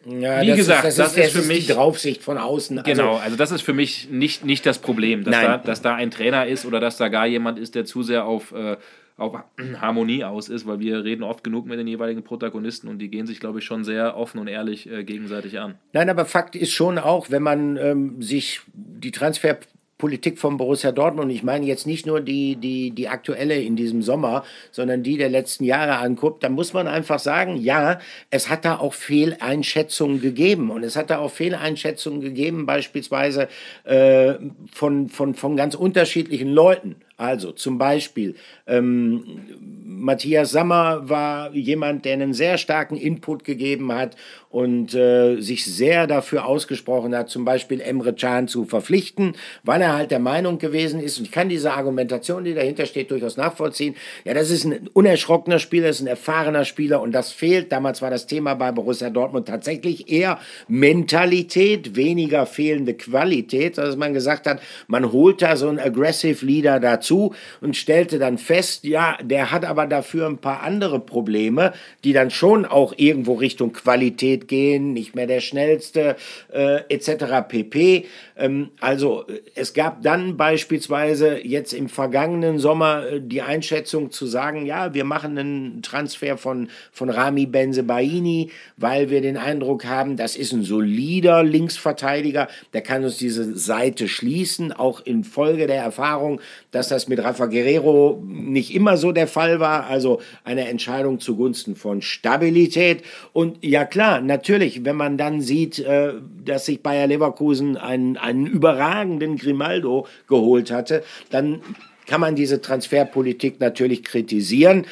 [0.06, 2.38] ja, Wie das gesagt, ist, das, das, ist, das, ist, für mich die Draufsicht von
[2.38, 2.80] außen.
[2.80, 5.96] Also, genau, also das ist für mich nicht, nicht das Problem, dass da, dass da
[5.96, 8.78] ein Trainer ist oder dass da gar jemand ist, der zu sehr auf, äh,
[9.18, 9.36] auf
[9.82, 13.28] Harmonie aus ist, weil wir reden oft genug mit den jeweiligen Protagonisten und die gehen
[13.28, 15.76] sich, glaube ich, schon sehr offen und ehrlich äh, gegenseitig an.
[15.92, 19.58] Nein, aber Fakt ist schon auch, wenn man ähm, sich die Transfer
[20.00, 24.02] Politik von Borussia Dortmund, ich meine jetzt nicht nur die, die, die aktuelle in diesem
[24.02, 28.00] Sommer, sondern die der letzten Jahre anguckt, dann muss man einfach sagen, ja,
[28.32, 30.72] es hat da auch Fehleinschätzungen gegeben.
[30.72, 33.50] Und es hat da auch Fehleinschätzungen gegeben, beispielsweise
[33.84, 34.36] äh,
[34.72, 36.96] von, von, von ganz unterschiedlichen Leuten.
[37.20, 38.36] Also zum Beispiel,
[38.66, 39.42] ähm,
[39.84, 44.16] Matthias Sammer war jemand, der einen sehr starken Input gegeben hat
[44.50, 49.34] und äh, sich sehr dafür ausgesprochen hat, zum Beispiel Emre Can zu verpflichten,
[49.64, 53.12] weil er halt der Meinung gewesen ist, und ich kann diese Argumentation, die dahinter steht,
[53.12, 57.32] durchaus nachvollziehen, ja, das ist ein unerschrockener Spieler, das ist ein erfahrener Spieler und das
[57.32, 57.72] fehlt.
[57.72, 64.14] Damals war das Thema bei Borussia Dortmund tatsächlich eher Mentalität, weniger fehlende Qualität, dass man
[64.14, 68.84] gesagt hat, man holt da so einen Aggressive Leader dazu dazu und stellte dann fest,
[68.84, 73.74] ja, der hat aber dafür ein paar andere Probleme, die dann schon auch irgendwo Richtung
[73.74, 76.16] Qualität gehen, nicht mehr der schnellste
[76.52, 77.48] äh, etc.
[77.48, 78.06] pp.
[78.38, 79.26] Ähm, also
[79.56, 85.04] es gab dann beispielsweise jetzt im vergangenen Sommer äh, die Einschätzung zu sagen, ja, wir
[85.04, 90.64] machen einen Transfer von, von Rami Benzebaini, weil wir den Eindruck haben, das ist ein
[90.64, 96.40] solider Linksverteidiger, der kann uns diese Seite schließen, auch infolge der Erfahrung,
[96.72, 101.76] dass das mit Rafa Guerrero nicht immer so der Fall war, also eine Entscheidung zugunsten
[101.76, 103.04] von Stabilität.
[103.34, 106.14] Und ja klar, natürlich, wenn man dann sieht, äh,
[106.46, 111.62] dass sich Bayer Leverkusen einen, einen überragenden Grimaldo geholt hatte, dann
[112.06, 114.86] kann man diese Transferpolitik natürlich kritisieren.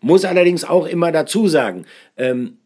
[0.00, 1.84] Muss allerdings auch immer dazu sagen,
[2.16, 2.58] ähm,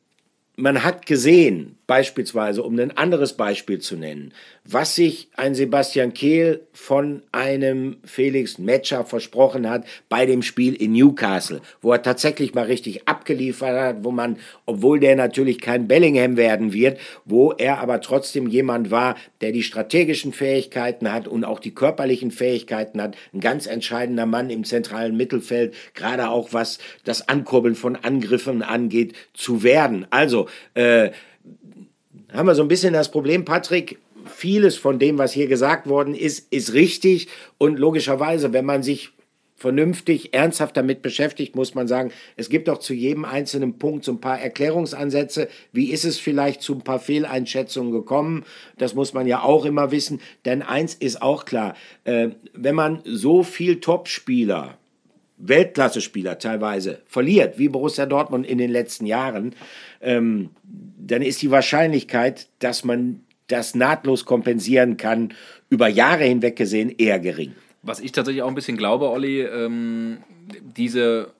[0.56, 4.32] man hat gesehen, beispielsweise, um ein anderes Beispiel zu nennen,
[4.64, 10.92] was sich ein Sebastian Kehl von einem Felix Metscher versprochen hat bei dem Spiel in
[10.92, 16.36] Newcastle, wo er tatsächlich mal richtig abgeliefert hat, wo man, obwohl der natürlich kein Bellingham
[16.36, 21.58] werden wird, wo er aber trotzdem jemand war, der die strategischen Fähigkeiten hat und auch
[21.58, 27.28] die körperlichen Fähigkeiten hat, ein ganz entscheidender Mann im zentralen Mittelfeld, gerade auch was das
[27.28, 30.06] Ankurbeln von Angriffen angeht, zu werden.
[30.10, 31.10] Also, äh,
[32.32, 36.14] haben wir so ein bisschen das Problem, Patrick, vieles von dem, was hier gesagt worden
[36.14, 37.28] ist, ist richtig.
[37.58, 39.10] Und logischerweise, wenn man sich
[39.56, 44.12] vernünftig, ernsthaft damit beschäftigt, muss man sagen, es gibt auch zu jedem einzelnen Punkt so
[44.12, 45.48] ein paar Erklärungsansätze.
[45.72, 48.44] Wie ist es vielleicht zu ein paar Fehleinschätzungen gekommen?
[48.78, 50.20] Das muss man ja auch immer wissen.
[50.46, 54.78] Denn eins ist auch klar, äh, wenn man so viel Topspieler
[55.40, 59.54] Weltklasse-Spieler teilweise verliert, wie Borussia Dortmund in den letzten Jahren,
[60.00, 65.34] ähm, dann ist die Wahrscheinlichkeit, dass man das nahtlos kompensieren kann,
[65.68, 67.54] über Jahre hinweg gesehen eher gering.
[67.82, 70.18] Was ich tatsächlich auch ein bisschen glaube, Olli, ähm,
[70.62, 71.32] diese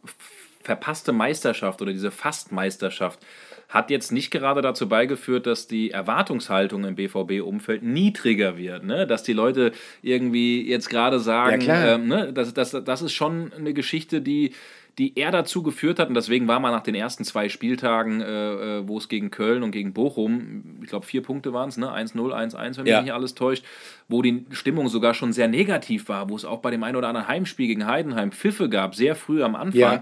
[0.62, 3.20] verpasste Meisterschaft oder diese Fastmeisterschaft
[3.68, 8.84] hat jetzt nicht gerade dazu beigeführt, dass die Erwartungshaltung im BVB-Umfeld niedriger wird.
[8.84, 9.06] Ne?
[9.06, 12.32] Dass die Leute irgendwie jetzt gerade sagen, ja, ähm, ne?
[12.32, 14.52] das, das, das ist schon eine Geschichte, die
[14.98, 18.78] die eher dazu geführt hat, und deswegen war man nach den ersten zwei Spieltagen, äh,
[18.78, 21.88] äh wo es gegen Köln und gegen Bochum, ich glaube vier Punkte waren es, ne?
[21.88, 23.02] 1-0, 1-1, wenn mich ja.
[23.02, 23.64] nicht alles täuscht,
[24.08, 27.08] wo die Stimmung sogar schon sehr negativ war, wo es auch bei dem einen oder
[27.08, 29.80] anderen Heimspiel gegen Heidenheim Pfiffe gab, sehr früh am Anfang.
[29.80, 30.00] Ja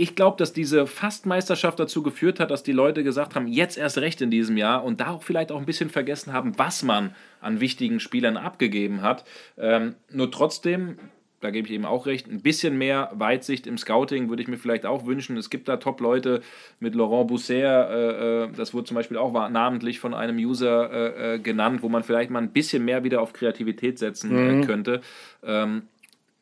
[0.00, 3.98] ich glaube, dass diese Fastmeisterschaft dazu geführt hat, dass die Leute gesagt haben, jetzt erst
[3.98, 7.14] recht in diesem Jahr und da auch vielleicht auch ein bisschen vergessen haben, was man
[7.40, 9.24] an wichtigen Spielern abgegeben hat.
[9.58, 10.98] Ähm, nur trotzdem,
[11.40, 14.58] da gebe ich eben auch recht, ein bisschen mehr Weitsicht im Scouting würde ich mir
[14.58, 15.36] vielleicht auch wünschen.
[15.36, 16.42] Es gibt da Top-Leute
[16.80, 21.34] mit Laurent Bousser, äh, äh das wurde zum Beispiel auch namentlich von einem User äh,
[21.34, 24.66] äh, genannt, wo man vielleicht mal ein bisschen mehr wieder auf Kreativität setzen äh, mhm.
[24.66, 25.00] könnte.
[25.42, 25.82] Ähm,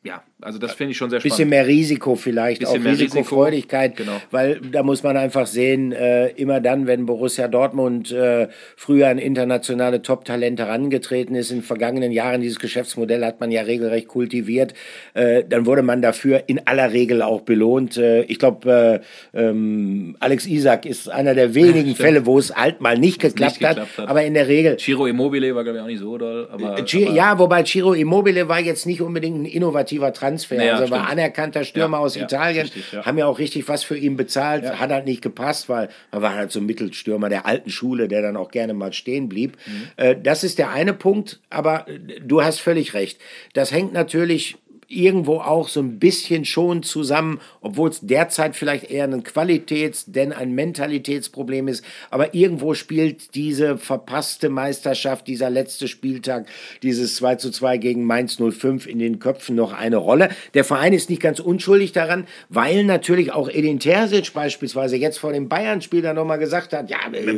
[0.03, 1.33] ja, also das finde ich schon sehr spannend.
[1.33, 4.11] Bisschen mehr Risiko vielleicht, bisschen auch Risikofreudigkeit, Risiko.
[4.11, 4.21] genau.
[4.31, 8.47] weil da muss man einfach sehen, äh, immer dann, wenn Borussia Dortmund äh,
[8.77, 14.07] früher an internationale Top-Talente herangetreten ist, in vergangenen Jahren, dieses Geschäftsmodell hat man ja regelrecht
[14.07, 14.73] kultiviert,
[15.13, 17.97] äh, dann wurde man dafür in aller Regel auch belohnt.
[17.97, 19.01] Äh, ich glaube,
[19.33, 23.59] äh, ähm, Alex Isak ist einer der wenigen Fälle, wo es halt mal nicht geklappt,
[23.59, 24.77] nicht geklappt hat, hat, aber in der Regel...
[24.77, 26.47] Ciro Immobile war, glaube ich, auch nicht so doll.
[26.49, 30.57] Aber, aber, ja, wobei Ciro Immobile war jetzt nicht unbedingt ein innovativer Transfer Transfer.
[30.57, 33.05] Naja, also war anerkannter Stürmer ja, aus ja, Italien, richtig, ja.
[33.05, 36.35] haben ja auch richtig was für ihn bezahlt, hat halt nicht gepasst, weil er war
[36.35, 39.57] halt so ein Mittelstürmer der alten Schule, der dann auch gerne mal stehen blieb.
[39.65, 39.87] Mhm.
[39.97, 41.85] Äh, das ist der eine Punkt, aber
[42.21, 43.19] du hast völlig recht.
[43.53, 44.57] Das hängt natürlich
[44.89, 50.33] irgendwo auch so ein bisschen schon zusammen, obwohl es derzeit vielleicht eher ein Qualitäts-, denn
[50.33, 51.85] ein Mentalitätsproblem ist.
[52.09, 56.47] Aber irgendwo spielt diese verpasste Meisterschaft, dieser letzte Spieltag,
[56.81, 60.29] dieses 2 zu 2 gegen Mainz 05 in den Köpfen noch eine Rolle.
[60.55, 65.31] Der Verein ist nicht ganz unschuldig daran, weil natürlich auch Edin Terzic beispielsweise jetzt vor
[65.33, 67.33] dem Bayern-Spiel dann nochmal gesagt hat, ja, wir, wir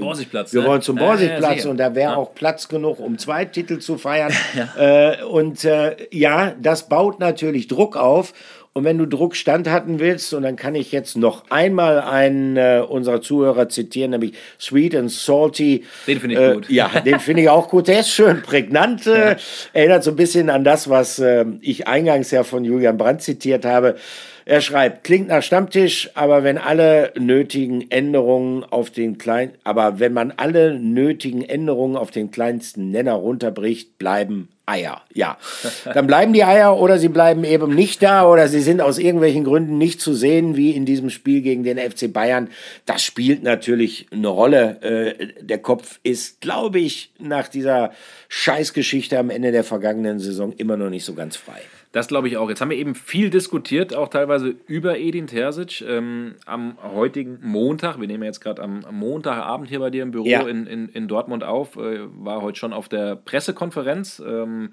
[0.61, 0.69] ne?
[0.69, 2.17] wollen zum Borsigplatz ja, und da wäre ja.
[2.17, 4.31] auch Platz genug, um zwei Titel zu feiern.
[4.77, 8.33] Äh, und äh, ja, das baut natürlich natürlich Druck auf.
[8.73, 12.81] Und wenn du Druck standhalten willst, und dann kann ich jetzt noch einmal einen äh,
[12.87, 15.83] unserer Zuhörer zitieren, nämlich Sweet and Salty.
[16.07, 16.69] Den finde ich äh, gut.
[16.69, 17.89] Ja, den finde ich auch gut.
[17.89, 19.07] Der ist schön prägnant.
[19.07, 19.35] Äh, ja.
[19.73, 23.65] Erinnert so ein bisschen an das, was äh, ich eingangs ja von Julian Brandt zitiert
[23.65, 23.97] habe.
[24.45, 30.13] Er schreibt, klingt nach Stammtisch, aber wenn alle nötigen Änderungen auf den kleinen, aber wenn
[30.13, 35.01] man alle nötigen Änderungen auf den kleinsten Nenner runterbricht, bleiben Eier.
[35.13, 35.37] Ja.
[35.93, 39.43] Dann bleiben die Eier oder sie bleiben eben nicht da oder sie sind aus irgendwelchen
[39.43, 42.49] Gründen nicht zu sehen, wie in diesem Spiel gegen den FC Bayern.
[42.85, 44.81] Das spielt natürlich eine Rolle.
[44.81, 47.91] Äh, der Kopf ist, glaube ich, nach dieser
[48.29, 51.61] Scheißgeschichte am Ende der vergangenen Saison immer noch nicht so ganz frei.
[51.91, 52.47] Das glaube ich auch.
[52.49, 55.81] Jetzt haben wir eben viel diskutiert, auch teilweise über Edin Terzic.
[55.81, 60.11] Ähm, am heutigen Montag, wir nehmen jetzt gerade am, am, Montagabend hier bei dir im
[60.11, 60.47] Büro ja.
[60.47, 64.21] in, in, in Dortmund auf, äh, war heute schon auf der Pressekonferenz.
[64.25, 64.69] Ähm,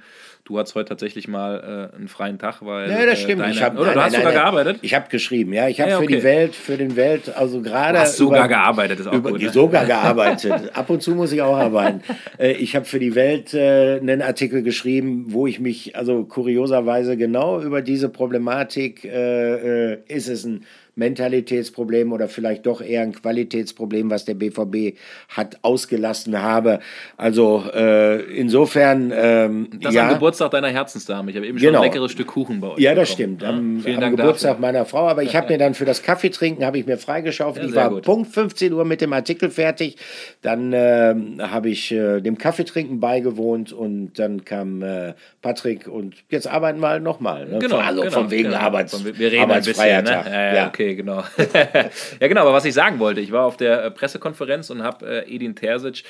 [0.49, 2.91] Du hattest heute tatsächlich mal äh, einen freien Tag, weil.
[2.91, 3.43] Ja, das stimmt.
[3.43, 4.79] Deine, ich hab, oder nein, du hast nein, sogar nein, gearbeitet?
[4.81, 5.69] Ich habe geschrieben, ja.
[5.69, 6.07] Ich habe ja, okay.
[6.07, 7.99] für die Welt, für den Welt, also gerade.
[7.99, 9.43] Hast sogar über, gearbeitet, ist auch über, gut.
[9.43, 9.51] Ne?
[9.51, 10.75] Sogar gearbeitet.
[10.75, 12.01] Ab und zu muss ich auch arbeiten.
[12.39, 17.08] äh, ich habe für die Welt äh, einen Artikel geschrieben, wo ich mich, also kurioserweise
[17.17, 20.65] genau über diese Problematik, äh, äh, ist es ein
[20.99, 26.81] Mentalitätsproblem oder vielleicht doch eher ein Qualitätsproblem, was der BVB hat, ausgelassen habe.
[27.17, 29.13] Also äh, insofern.
[29.15, 30.09] Ähm, das ja.
[30.09, 31.31] am Geburtstag deiner Herzensdame.
[31.31, 31.81] Ich habe eben schon genau.
[31.81, 32.79] ein leckeres Stück Kuchen bei euch.
[32.81, 33.39] Ja, das bekommen.
[33.39, 33.45] stimmt.
[33.45, 34.61] Am, ja, am Geburtstag dafür.
[34.61, 35.09] meiner Frau.
[35.09, 37.65] Aber ich habe mir dann für das Kaffeetrinken habe ich mir freigeschaufelt.
[37.65, 38.03] Ja, ich war gut.
[38.03, 39.97] Punkt 15 Uhr mit dem Artikel fertig.
[40.43, 46.49] Dann äh, habe ich äh, dem Kaffeetrinken beigewohnt und dann kam äh, Patrick und jetzt
[46.49, 47.47] arbeiten wir halt nochmal.
[47.47, 47.61] Ne?
[47.61, 48.59] Genau, also genau, von wegen genau.
[48.59, 50.31] Arbeits, wir reden Arbeitsfreier bisschen, ne?
[50.31, 51.25] ja, ja, okay okay, genau.
[52.21, 55.25] ja, genau, aber was ich sagen wollte, ich war auf der äh, Pressekonferenz und habe
[55.27, 56.05] äh, Edin Terzic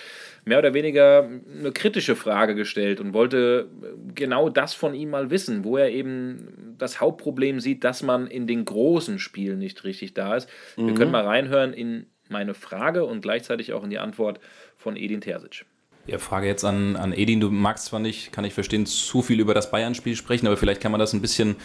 [0.44, 5.30] mehr oder weniger eine kritische Frage gestellt und wollte äh, genau das von ihm mal
[5.30, 10.14] wissen, wo er eben das Hauptproblem sieht, dass man in den großen Spielen nicht richtig
[10.14, 10.48] da ist.
[10.76, 10.88] Mhm.
[10.88, 14.38] Wir können mal reinhören in meine Frage und gleichzeitig auch in die Antwort
[14.76, 15.64] von Edin Terzic.
[16.08, 17.38] Ja, Frage jetzt an, an Edin.
[17.38, 20.80] Du magst zwar nicht, kann ich verstehen, zu viel über das Bayern-Spiel sprechen, aber vielleicht
[20.80, 21.56] kann man das ein bisschen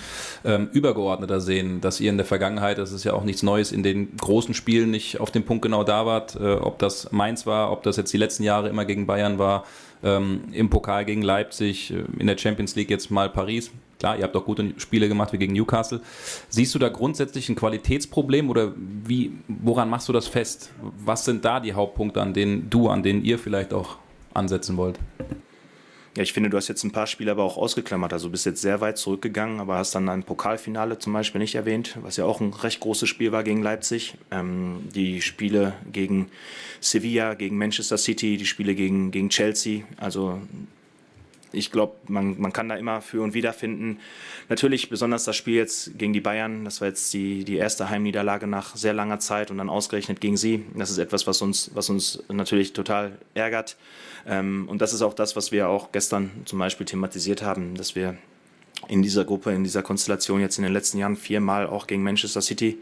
[0.44, 3.84] ähm, übergeordneter sehen, dass ihr in der Vergangenheit, das ist ja auch nichts Neues, in
[3.84, 7.72] den großen Spielen nicht auf dem Punkt genau da wart, äh, ob das Mainz war,
[7.72, 9.64] ob das jetzt die letzten Jahre immer gegen Bayern war,
[10.04, 13.72] ähm, im Pokal gegen Leipzig, äh, in der Champions League jetzt mal Paris.
[13.98, 16.02] Klar, ihr habt auch gute Spiele gemacht wie gegen Newcastle.
[16.50, 20.72] Siehst du da grundsätzlich ein Qualitätsproblem oder wie, woran machst du das fest?
[21.06, 24.03] Was sind da die Hauptpunkte, an denen du, an denen ihr vielleicht auch
[24.34, 25.00] ansetzen wollt?
[26.16, 28.14] Ja, ich finde, du hast jetzt ein paar Spiele aber auch ausgeklammert.
[28.14, 31.98] Also bist jetzt sehr weit zurückgegangen, aber hast dann ein Pokalfinale zum Beispiel nicht erwähnt,
[32.04, 34.16] was ja auch ein recht großes Spiel war gegen Leipzig.
[34.30, 36.30] Ähm, die Spiele gegen
[36.82, 39.86] Sevilla, gegen Manchester City, die Spiele gegen, gegen Chelsea.
[39.98, 40.40] Also
[41.54, 44.00] ich glaube, man, man kann da immer für und wieder finden.
[44.50, 48.48] Natürlich besonders das Spiel jetzt gegen die Bayern, das war jetzt die, die erste Heimniederlage
[48.48, 50.66] nach sehr langer Zeit und dann ausgerechnet gegen sie.
[50.76, 53.78] Das ist etwas, was uns, was uns natürlich total ärgert.
[54.26, 57.96] Ähm, und das ist auch das, was wir auch gestern zum Beispiel thematisiert haben, dass
[57.96, 58.18] wir
[58.88, 62.42] in dieser Gruppe, in dieser Konstellation jetzt in den letzten Jahren viermal auch gegen Manchester
[62.42, 62.78] City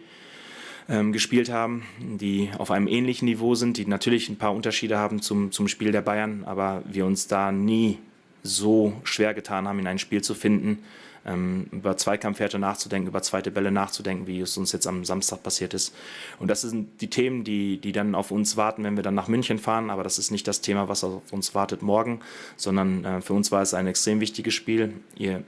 [0.89, 5.21] ähm, gespielt haben, die auf einem ähnlichen Niveau sind, die natürlich ein paar Unterschiede haben
[5.21, 7.99] zum, zum Spiel der Bayern, aber wir uns da nie
[8.43, 10.84] so schwer getan haben, in ein Spiel zu finden,
[11.25, 15.73] ähm, über Zweikampfwerte nachzudenken, über zweite Bälle nachzudenken, wie es uns jetzt am Samstag passiert
[15.73, 15.93] ist.
[16.39, 19.27] Und das sind die Themen, die, die dann auf uns warten, wenn wir dann nach
[19.27, 19.89] München fahren.
[19.89, 22.21] Aber das ist nicht das Thema, was auf uns wartet morgen,
[22.58, 24.93] sondern äh, für uns war es ein extrem wichtiges Spiel.
[25.15, 25.43] Ihr,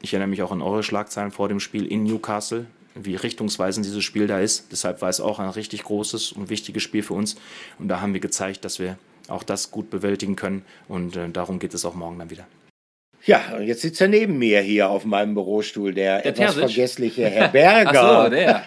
[0.00, 2.66] ich erinnere mich auch an eure Schlagzeilen vor dem Spiel in Newcastle
[2.98, 4.72] wie richtungsweisend dieses Spiel da ist.
[4.72, 7.36] Deshalb war es auch ein richtig großes und wichtiges Spiel für uns.
[7.78, 10.64] Und da haben wir gezeigt, dass wir auch das gut bewältigen können.
[10.88, 12.46] Und äh, darum geht es auch morgen dann wieder.
[13.26, 16.60] Ja, und jetzt sitzt er neben mir hier auf meinem Bürostuhl, der, der etwas Terzic.
[16.60, 18.00] vergessliche Herr Berger.
[18.00, 18.62] Ach so, der.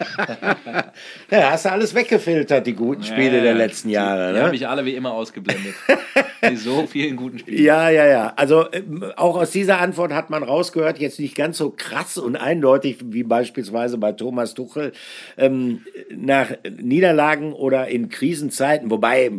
[1.31, 4.33] ja, hast du alles weggefiltert, die guten Spiele ja, der letzten Jahre.
[4.33, 4.45] Die, ne?
[4.45, 5.75] habe ich alle wie immer ausgeblendet.
[6.49, 7.61] die so vielen guten Spiele.
[7.61, 8.33] Ja, ja, ja.
[8.35, 12.35] Also ähm, auch aus dieser Antwort hat man rausgehört, jetzt nicht ganz so krass und
[12.35, 14.91] eindeutig wie beispielsweise bei Thomas Tuchel
[15.37, 19.31] ähm, nach Niederlagen oder in Krisenzeiten, wobei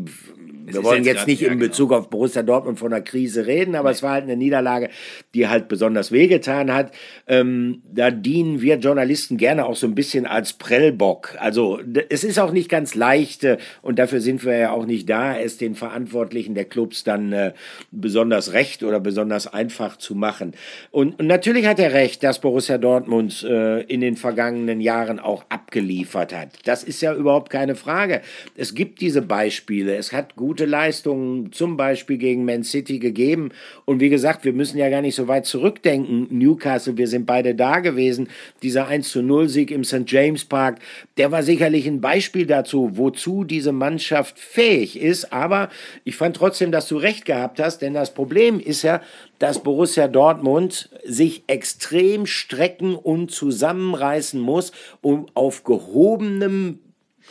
[0.73, 2.01] wir wollen jetzt, jetzt nicht in Bezug genau.
[2.01, 3.95] auf Borussia Dortmund von einer Krise reden, aber nee.
[3.95, 4.91] es war halt eine Niederlage,
[5.35, 6.93] die halt besonders wehgetan hat.
[7.27, 11.37] Ähm, da dienen wir Journalisten gerne auch so ein bisschen als Prellbock.
[11.39, 15.09] Also es ist auch nicht ganz leicht äh, und dafür sind wir ja auch nicht
[15.09, 17.53] da, es den Verantwortlichen der Clubs dann äh,
[17.91, 20.53] besonders recht oder besonders einfach zu machen.
[20.91, 25.45] Und, und natürlich hat er recht, dass Borussia Dortmund äh, in den vergangenen Jahren auch
[25.49, 26.49] abgeliefert hat.
[26.65, 28.23] Das ist ja überhaupt keine Frage.
[28.57, 29.97] Es gibt diese Beispiele.
[29.97, 33.51] Es hat gute gute Leistungen, zum Beispiel gegen Man City, gegeben.
[33.87, 36.27] Und wie gesagt, wir müssen ja gar nicht so weit zurückdenken.
[36.29, 38.29] Newcastle, wir sind beide da gewesen.
[38.63, 40.05] Dieser 1 zu 0 Sieg im St.
[40.07, 40.81] James Park,
[41.17, 45.33] der war sicherlich ein Beispiel dazu, wozu diese Mannschaft fähig ist.
[45.33, 45.71] Aber
[46.05, 49.01] ich fand trotzdem, dass du recht gehabt hast, denn das Problem ist ja,
[49.39, 56.81] dass Borussia Dortmund sich extrem strecken und zusammenreißen muss, um auf gehobenem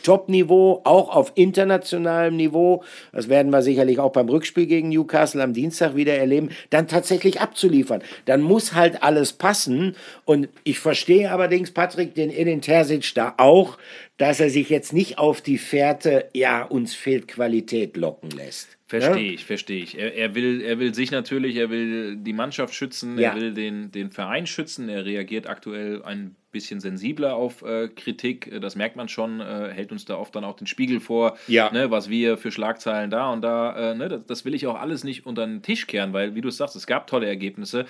[0.02, 2.82] Top-Niveau, auch auf internationalem Niveau,
[3.12, 7.40] das werden wir sicherlich auch beim Rückspiel gegen Newcastle am Dienstag wieder erleben, dann tatsächlich
[7.40, 8.02] abzuliefern.
[8.24, 9.96] Dann muss halt alles passen.
[10.24, 13.78] Und ich verstehe allerdings, Patrick, den Edin Terzic da auch,
[14.16, 18.76] dass er sich jetzt nicht auf die Fährte, ja, uns fehlt Qualität locken lässt.
[18.86, 19.32] Verstehe ja?
[19.34, 19.96] ich, verstehe ich.
[19.96, 23.30] Er, er, will, er will sich natürlich, er will die Mannschaft schützen, ja.
[23.30, 24.88] er will den, den Verein schützen.
[24.88, 28.60] Er reagiert aktuell ein bisschen sensibler auf äh, Kritik.
[28.60, 31.70] Das merkt man schon, äh, hält uns da oft dann auch den Spiegel vor, ja.
[31.72, 33.92] ne, was wir für Schlagzeilen da und da.
[33.92, 36.40] Äh, ne, das, das, will ich auch alles nicht unter den Tisch kehren, weil, wie
[36.40, 37.86] du sagst, es gab tolle Ergebnisse.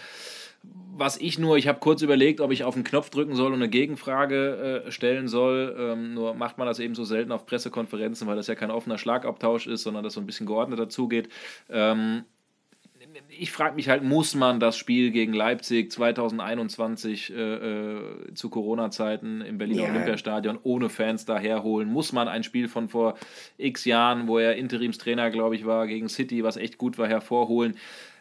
[0.63, 3.61] Was ich nur, ich habe kurz überlegt, ob ich auf den Knopf drücken soll und
[3.61, 5.75] eine Gegenfrage äh, stellen soll.
[5.79, 8.99] Ähm, nur macht man das eben so selten auf Pressekonferenzen, weil das ja kein offener
[8.99, 11.31] Schlagabtausch ist, sondern das so ein bisschen geordneter zugeht.
[11.71, 12.25] Ähm,
[13.29, 19.41] ich frage mich halt, muss man das Spiel gegen Leipzig 2021 äh, äh, zu Corona-Zeiten
[19.41, 19.91] im Berliner ja.
[19.91, 21.89] Olympiastadion ohne Fans daherholen?
[21.89, 23.19] Muss man ein Spiel von vor
[23.57, 27.77] x Jahren, wo er Interimstrainer, glaube ich, war, gegen City, was echt gut war, hervorholen?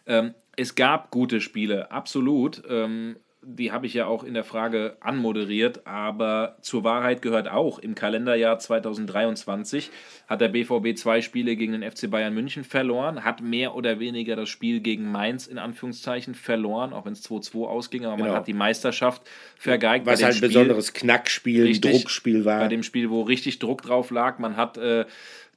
[0.06, 2.62] Ähm, es gab gute Spiele, absolut.
[2.68, 7.78] Ähm, die habe ich ja auch in der Frage anmoderiert, aber zur Wahrheit gehört auch,
[7.78, 9.90] im Kalenderjahr 2023
[10.26, 14.36] hat der BVB zwei Spiele gegen den FC Bayern München verloren, hat mehr oder weniger
[14.36, 18.28] das Spiel gegen Mainz in Anführungszeichen verloren, auch wenn es 2-2 ausging, aber genau.
[18.28, 19.22] man hat die Meisterschaft
[19.56, 20.04] vergeigt.
[20.04, 22.60] Was halt ein besonderes Knackspiel, richtig, Druckspiel war.
[22.60, 25.06] Bei dem Spiel, wo richtig Druck drauf lag, man hat äh,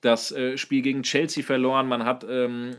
[0.03, 2.71] das äh, Spiel gegen Chelsea verloren, man hat ähm,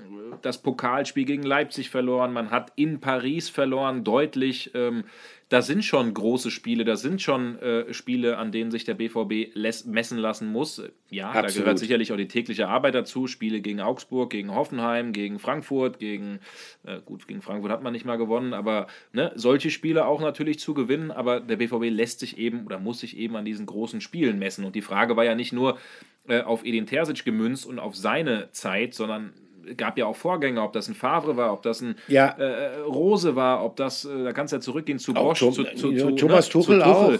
[0.43, 4.73] das Pokalspiel gegen Leipzig verloren, man hat in Paris verloren, deutlich.
[4.75, 5.05] Ähm,
[5.49, 9.55] da sind schon große Spiele, da sind schon äh, Spiele, an denen sich der BVB
[9.87, 10.83] messen lassen muss.
[11.11, 11.45] Ja, Absolut.
[11.51, 13.27] da gehört sicherlich auch die tägliche Arbeit dazu.
[13.27, 16.41] Spiele gegen Augsburg, gegen Hoffenheim, gegen Frankfurt, gegen,
[16.85, 20.59] äh, gut, gegen Frankfurt hat man nicht mal gewonnen, aber ne, solche Spiele auch natürlich
[20.59, 21.11] zu gewinnen.
[21.11, 24.65] Aber der BVB lässt sich eben oder muss sich eben an diesen großen Spielen messen.
[24.65, 25.79] Und die Frage war ja nicht nur
[26.27, 29.35] äh, auf Edin Terzic gemünzt und auf seine Zeit, sondern
[29.77, 32.29] gab ja auch Vorgänger, ob das ein Favre war, ob das ein Ja.
[32.29, 35.53] äh, Rose war, ob das, äh, da kannst du ja zurückgehen zu Auch Bosch, Tom-
[35.53, 37.13] zu, zu, zu, Thomas ne, Tuchel zu auch.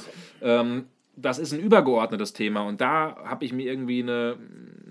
[0.43, 0.85] Ähm,
[1.17, 4.37] das ist ein übergeordnetes Thema und da habe ich mir irgendwie eine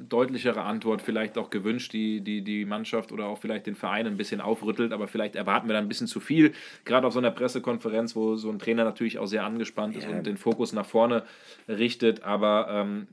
[0.08, 4.16] deutlichere Antwort vielleicht auch gewünscht, die, die die Mannschaft oder auch vielleicht den Verein ein
[4.18, 6.54] bisschen aufrüttelt, aber vielleicht erwarten wir da ein bisschen zu viel,
[6.86, 10.26] gerade auf so einer Pressekonferenz, wo so ein Trainer natürlich auch sehr angespannt ist und
[10.26, 11.24] den Fokus nach vorne
[11.68, 13.08] richtet, aber ähm,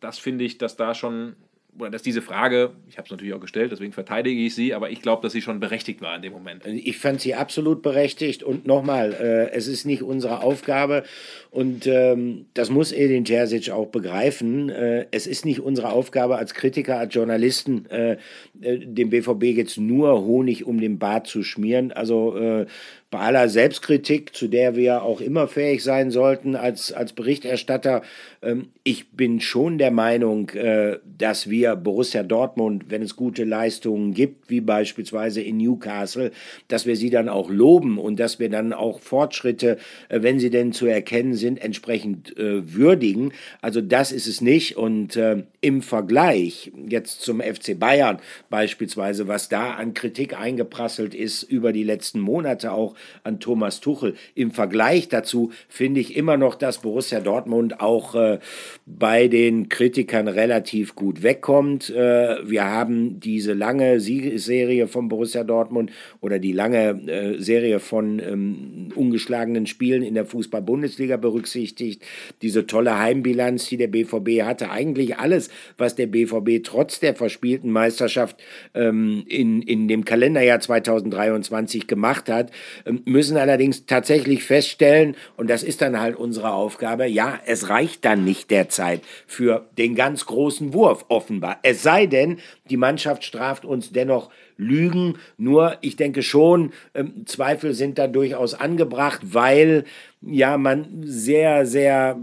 [0.00, 1.36] das finde ich, dass da schon,
[1.78, 4.90] oder dass diese Frage, ich habe es natürlich auch gestellt, deswegen verteidige ich sie, aber
[4.90, 6.64] ich glaube, dass sie schon berechtigt war in dem Moment.
[6.66, 11.02] Ich fand sie absolut berechtigt und nochmal, äh, es ist nicht unsere Aufgabe
[11.50, 14.68] und ähm, das muss Edin Terzic auch begreifen.
[14.68, 18.18] Äh, es ist nicht unsere Aufgabe als Kritiker, als Journalisten, äh,
[18.60, 21.90] äh, dem BVB jetzt nur Honig um den Bart zu schmieren.
[21.92, 22.66] Also äh,
[23.14, 28.02] bei aller Selbstkritik, zu der wir auch immer fähig sein sollten als, als Berichterstatter,
[28.42, 34.14] ähm, ich bin schon der Meinung, äh, dass wir Borussia Dortmund, wenn es gute Leistungen
[34.14, 36.32] gibt, wie beispielsweise in Newcastle,
[36.66, 40.50] dass wir sie dann auch loben und dass wir dann auch Fortschritte, äh, wenn sie
[40.50, 43.32] denn zu erkennen sind, entsprechend äh, würdigen.
[43.62, 44.76] Also das ist es nicht.
[44.76, 48.18] Und äh, im Vergleich jetzt zum FC Bayern
[48.50, 54.14] beispielsweise, was da an Kritik eingeprasselt ist über die letzten Monate auch an Thomas Tuchel,
[54.34, 58.38] im Vergleich dazu finde ich immer noch, dass Borussia Dortmund auch äh,
[58.86, 61.90] bei den Kritikern relativ gut wegkommt.
[61.90, 65.90] Äh, wir haben diese lange Siegesserie von Borussia Dortmund
[66.20, 72.02] oder die lange äh, Serie von ähm, ungeschlagenen Spielen in der Fußball-Bundesliga berücksichtigt.
[72.42, 74.70] Diese tolle Heimbilanz, die der BVB hatte.
[74.70, 78.36] Eigentlich alles, was der BVB trotz der verspielten Meisterschaft
[78.74, 82.50] ähm, in, in dem Kalenderjahr 2023 gemacht hat,
[82.86, 88.04] ähm, müssen allerdings tatsächlich feststellen, und das ist dann halt unsere Aufgabe, ja, es reicht
[88.04, 91.58] dann nicht derzeit für den ganz großen Wurf, offenbar.
[91.62, 92.38] Es sei denn,
[92.70, 95.18] die Mannschaft straft uns dennoch Lügen.
[95.36, 99.84] Nur, ich denke schon, ähm, Zweifel sind da durchaus angebracht, weil
[100.20, 102.18] ja man sehr, sehr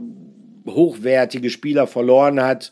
[0.66, 2.72] hochwertige Spieler verloren hat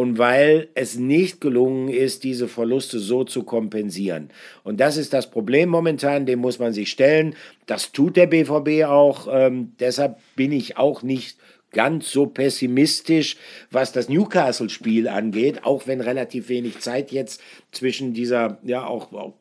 [0.00, 4.30] und weil es nicht gelungen ist, diese Verluste so zu kompensieren.
[4.64, 7.34] Und das ist das Problem momentan, dem muss man sich stellen.
[7.66, 9.28] Das tut der BVB auch.
[9.30, 11.36] Ähm, deshalb bin ich auch nicht
[11.72, 13.36] ganz so pessimistisch,
[13.70, 19.34] was das Newcastle-Spiel angeht, auch wenn relativ wenig Zeit jetzt zwischen dieser, ja, auch, auch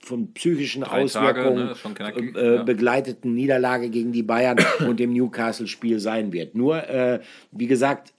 [0.00, 2.62] von psychischen Drei Auswirkungen Tage, ne, äh, ja.
[2.62, 4.56] begleiteten Niederlage gegen die Bayern
[4.88, 6.54] und dem Newcastle-Spiel sein wird.
[6.54, 8.14] Nur, äh, wie gesagt,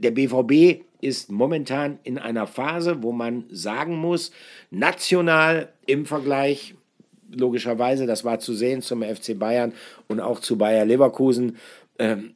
[0.00, 4.30] der BVB ist momentan in einer Phase, wo man sagen muss,
[4.70, 6.74] national im Vergleich,
[7.30, 9.72] logischerweise, das war zu sehen zum FC Bayern
[10.08, 11.56] und auch zu Bayer Leverkusen,
[11.98, 12.34] ähm,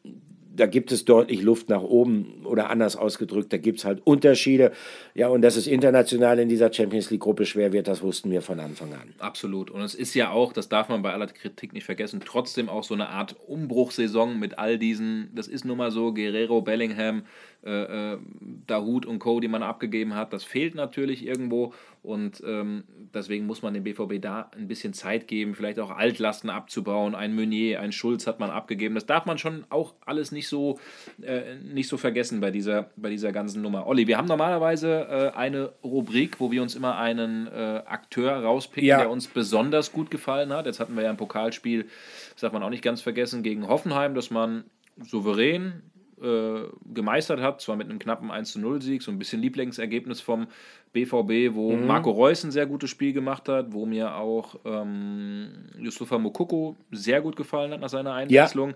[0.60, 4.72] da gibt es deutlich Luft nach oben oder anders ausgedrückt, da gibt es halt Unterschiede.
[5.14, 8.60] Ja, und dass es international in dieser Champions League-Gruppe schwer wird, das wussten wir von
[8.60, 9.14] Anfang an.
[9.18, 9.70] Absolut.
[9.70, 12.84] Und es ist ja auch, das darf man bei aller Kritik nicht vergessen, trotzdem auch
[12.84, 17.22] so eine Art Umbruchssaison mit all diesen, das ist nun mal so, Guerrero, Bellingham,
[17.64, 18.18] äh, äh,
[18.66, 21.72] Dahut und Co., die man abgegeben hat, das fehlt natürlich irgendwo
[22.02, 26.48] und ähm, deswegen muss man dem BVB da ein bisschen Zeit geben, vielleicht auch Altlasten
[26.48, 27.14] abzubauen.
[27.14, 28.94] Ein Meunier, ein Schulz hat man abgegeben.
[28.94, 30.78] Das darf man schon auch alles nicht so,
[31.20, 33.86] äh, nicht so vergessen bei dieser, bei dieser ganzen Nummer.
[33.86, 38.88] Olli, wir haben normalerweise äh, eine Rubrik, wo wir uns immer einen äh, Akteur rauspicken,
[38.88, 38.98] Ja.
[38.98, 40.64] der uns besonders gut gefallen hat.
[40.66, 41.86] Jetzt hatten wir ja ein Pokalspiel,
[42.32, 44.64] das darf man auch nicht ganz vergessen, gegen Hoffenheim, dass man
[45.02, 45.82] souverän
[46.22, 50.46] äh, gemeistert hat, zwar mit einem knappen 1-0-Sieg, so ein bisschen Lieblingsergebnis vom
[50.92, 55.48] BVB, wo Marco Reus ein sehr gutes Spiel gemacht hat, wo mir auch ähm,
[55.78, 58.74] Yusufa Mokoko sehr gut gefallen hat nach seiner Einwechslung.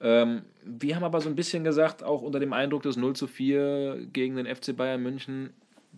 [0.00, 3.26] Ähm, wir haben aber so ein bisschen gesagt, auch unter dem Eindruck des 0 zu
[3.26, 5.50] 4 gegen den FC Bayern München,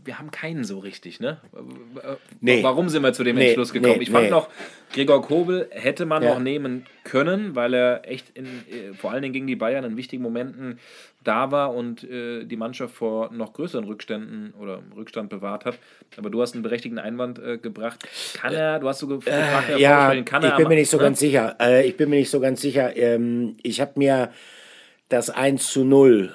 [0.05, 1.39] wir haben keinen so richtig, ne?
[1.55, 2.63] Äh, Nee.
[2.63, 3.97] Warum sind wir zu dem Nee, Entschluss gekommen?
[3.97, 4.49] nee, ich fand noch,
[4.93, 6.35] Gregor Kobel hätte man Ja.
[6.35, 9.97] noch nehmen können, weil er echt in, äh, vor allen Dingen gegen die Bayern in
[9.97, 10.79] wichtigen Momenten
[11.25, 15.77] da war und äh, die Mannschaft vor noch größeren Rückständen oder Rückstand bewahrt hat.
[16.17, 18.07] Aber du hast einen berechtigten Einwand äh, gebracht.
[18.35, 20.91] Kann er, du hast so ge- gefragt, Herr Ja, kann er ich bin mir nicht
[20.91, 21.03] so ne?
[21.03, 21.57] ganz sicher.
[21.61, 22.97] Äh, ich bin mir nicht so ganz sicher.
[22.97, 24.31] Ähm, ich habe mir
[25.09, 26.33] das 1 zu 0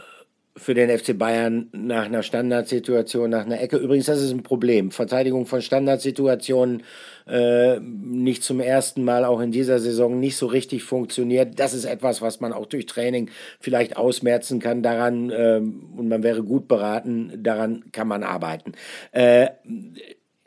[0.57, 3.77] für den FC Bayern nach einer Standardsituation, nach einer Ecke.
[3.77, 4.91] Übrigens, das ist ein Problem.
[4.91, 6.83] Verteidigung von Standardsituationen
[7.27, 11.59] äh, nicht zum ersten Mal auch in dieser Saison nicht so richtig funktioniert.
[11.59, 13.29] Das ist etwas, was man auch durch Training
[13.59, 14.83] vielleicht ausmerzen kann.
[14.83, 18.73] Daran, ähm, und man wäre gut beraten, daran kann man arbeiten.
[19.11, 19.47] Äh,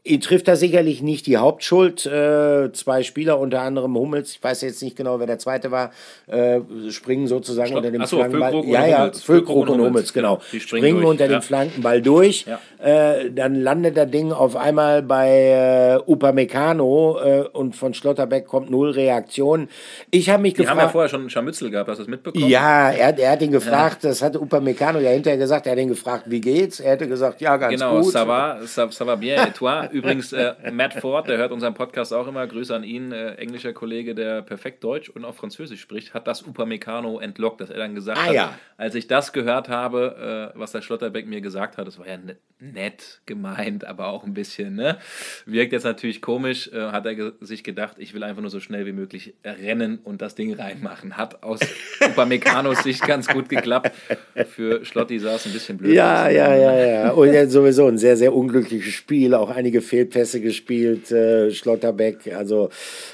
[0.07, 2.05] Ihn trifft da sicherlich nicht die Hauptschuld.
[2.05, 5.93] Äh, zwei Spieler, unter anderem Hummels, ich weiß jetzt nicht genau, wer der zweite war,
[6.27, 7.79] äh, springen sozusagen Stopp.
[7.79, 8.67] unter dem Achso, Flankenball.
[8.67, 9.11] Ja, ja.
[9.13, 10.37] Füllkrug und Hummels, genau.
[10.37, 10.43] Genau.
[10.53, 11.39] Die springen Springen unter ja.
[11.39, 12.45] dem Flankenball durch.
[12.85, 18.71] Äh, dann landet das Ding auf einmal bei äh, Upamecano äh, und von Schlotterbeck kommt
[18.71, 19.69] null Reaktion.
[20.11, 20.93] Ich habe mich Die haben ja gefragt.
[20.93, 22.47] vorher schon einen Scharmützel gehabt, hast du das mitbekommen?
[22.47, 25.89] Ja, er, er hat ihn gefragt, das hat Upamecano ja hinterher gesagt, er hat ihn
[25.89, 26.79] gefragt, wie geht's?
[26.81, 28.13] Er hätte gesagt, ja, ganz Genau, gut.
[28.15, 29.43] ça va, ça, ça va bien.
[29.47, 29.87] Et toi?
[29.91, 32.47] Übrigens, äh, Matt Ford, der hört unseren Podcast auch immer.
[32.47, 36.43] Grüße an ihn, äh, englischer Kollege, der perfekt Deutsch und auch Französisch spricht, hat das
[36.43, 38.55] Upamecano entlockt, dass er dann gesagt Ah, hat, ja.
[38.77, 42.17] als ich das gehört habe, äh, was der Schlotterbeck mir gesagt hat, das war ja
[42.19, 42.37] ne-
[42.75, 44.99] nett gemeint, aber auch ein bisschen, ne?
[45.47, 48.61] Wirkt jetzt natürlich komisch, äh, hat er ge sich gedacht, ich will einfach nur so
[48.61, 51.17] schnell wie möglich rennen und das Ding reinmachen.
[51.17, 51.61] Hat aus
[52.05, 53.93] Upamecanos Sicht ganz gut geklappt.
[54.51, 56.33] Für Schlotti sah es ein bisschen blöd Ja, aus.
[56.33, 57.11] ja, ja, ja.
[57.13, 59.35] Und ja, sowieso ein sehr, sehr unglückliches Spiel.
[59.35, 62.33] Auch einige Fehlpässe gespielt, äh, Schlotterbeck.
[62.35, 62.71] Also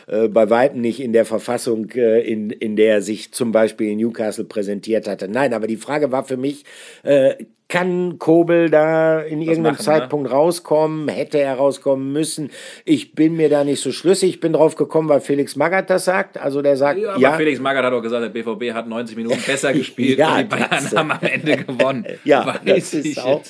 [0.06, 3.90] äh, bei Weitem nicht in der Verfassung, äh, in, in der er sich zum Beispiel
[3.90, 5.28] in Newcastle präsentiert hatte.
[5.28, 6.64] Nein, aber die Frage war für mich,
[7.02, 7.34] äh,
[7.70, 9.84] kann Kobel da in irgendeinem machen, ne?
[9.84, 11.08] Zeitpunkt rauskommen?
[11.08, 12.50] Hätte er rauskommen müssen?
[12.84, 14.28] Ich bin mir da nicht so schlüssig.
[14.30, 16.36] Ich bin drauf gekommen, weil Felix Magath das sagt.
[16.36, 19.16] Also der sagt, Ja, ja, aber Felix Magath hat auch gesagt, der BVB hat 90
[19.16, 22.04] Minuten besser gespielt Ja, und die Bayern das- haben am Ende gewonnen.
[22.24, 23.40] ja, das ist auch,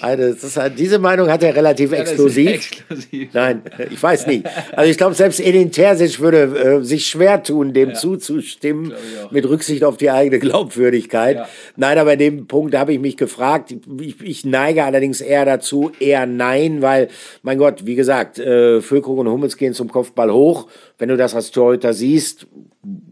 [0.00, 2.50] also das ist halt, diese Meinung hat er relativ Ja, exklusiv.
[2.50, 3.28] exklusiv.
[3.34, 4.46] Nein, ich weiß nicht.
[4.74, 8.94] Also ich glaube, selbst Edin Terzic würde äh, sich schwer tun, dem zuzustimmen,
[9.30, 11.46] mit Rücksicht auf die eigene Glaubwürdigkeit.
[11.76, 13.65] Nein, aber in dem Punkt habe ich mich gefragt.
[14.00, 17.08] Ich, ich neige allerdings eher dazu, eher nein, weil,
[17.42, 20.68] mein Gott, wie gesagt, äh, Füllkrug und Hummels gehen zum Kopfball hoch.
[20.98, 22.46] Wenn du das als Torhüter siehst,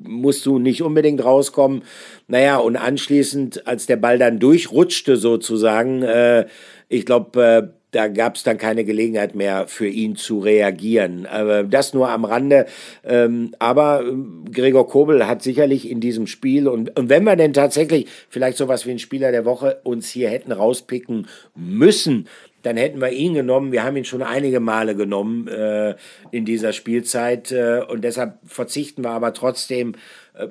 [0.01, 1.83] musst du nicht unbedingt rauskommen.
[2.27, 6.47] Naja, und anschließend, als der Ball dann durchrutschte sozusagen, äh,
[6.89, 11.27] ich glaube, äh, da gab es dann keine Gelegenheit mehr für ihn zu reagieren.
[11.71, 12.67] Das nur am Rande.
[13.05, 17.53] Ähm, aber ähm, Gregor Kobel hat sicherlich in diesem Spiel und, und wenn wir denn
[17.53, 22.27] tatsächlich vielleicht sowas wie einen Spieler der Woche uns hier hätten rauspicken müssen,
[22.65, 23.73] dann hätten wir ihn genommen.
[23.73, 25.95] Wir haben ihn schon einige Male genommen äh,
[26.31, 29.95] in dieser Spielzeit äh, und deshalb verzichten wir aber trotzdem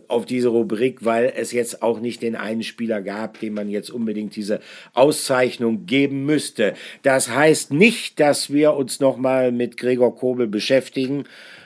[0.08, 3.90] auf diese Rubrik, weil es jetzt auch nicht den einen Spieler gab, dem man jetzt
[3.90, 4.62] unbedingt diese
[4.94, 6.74] Auszeichnung geben müsste.
[7.02, 11.26] Das heißt nicht, dass wir uns nochmal mit Gregor Kobel beschäftigen.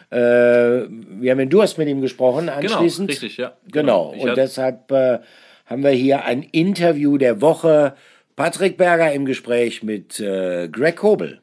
[0.10, 3.10] Äh, wir haben, du hast mit ihm gesprochen Genau, anschließend.
[3.10, 3.54] richtig, ja.
[3.72, 4.14] Genau.
[4.16, 5.20] Ich Und deshalb äh,
[5.66, 7.94] haben wir hier ein Interview der Woche.
[8.36, 11.40] Patrick Berger im Gespräch mit äh, Greg Kobel.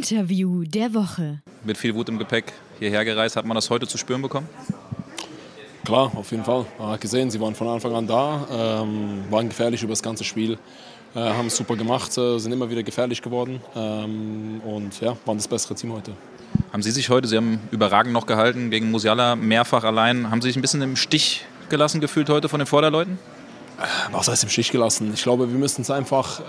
[0.00, 1.40] Interview der Woche.
[1.62, 3.36] Mit viel Wut im Gepäck hierher gereist.
[3.36, 4.48] Hat man das heute zu spüren bekommen?
[5.84, 6.64] Klar, auf jeden Fall.
[6.78, 10.24] Man hat gesehen, sie waren von Anfang an da, ähm, waren gefährlich über das ganze
[10.24, 10.56] Spiel,
[11.14, 15.36] äh, haben es super gemacht, äh, sind immer wieder gefährlich geworden ähm, und ja, waren
[15.36, 16.12] das bessere Team heute.
[16.72, 20.48] Haben Sie sich heute, Sie haben überragend noch gehalten, gegen Musiala mehrfach allein, haben Sie
[20.48, 23.18] sich ein bisschen im Stich gelassen gefühlt heute von den Vorderleuten?
[24.12, 25.12] Was heißt im Stich gelassen?
[25.12, 26.40] Ich glaube, wir müssen es einfach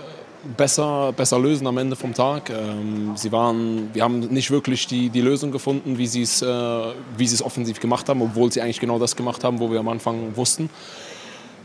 [0.56, 2.50] besser, besser lösen am Ende vom Tag.
[2.50, 6.92] Ähm, sie waren, wir haben nicht wirklich die, die Lösung gefunden, wie sie es, äh,
[7.18, 10.36] es offensiv gemacht haben, obwohl sie eigentlich genau das gemacht haben, wo wir am Anfang
[10.36, 10.70] wussten.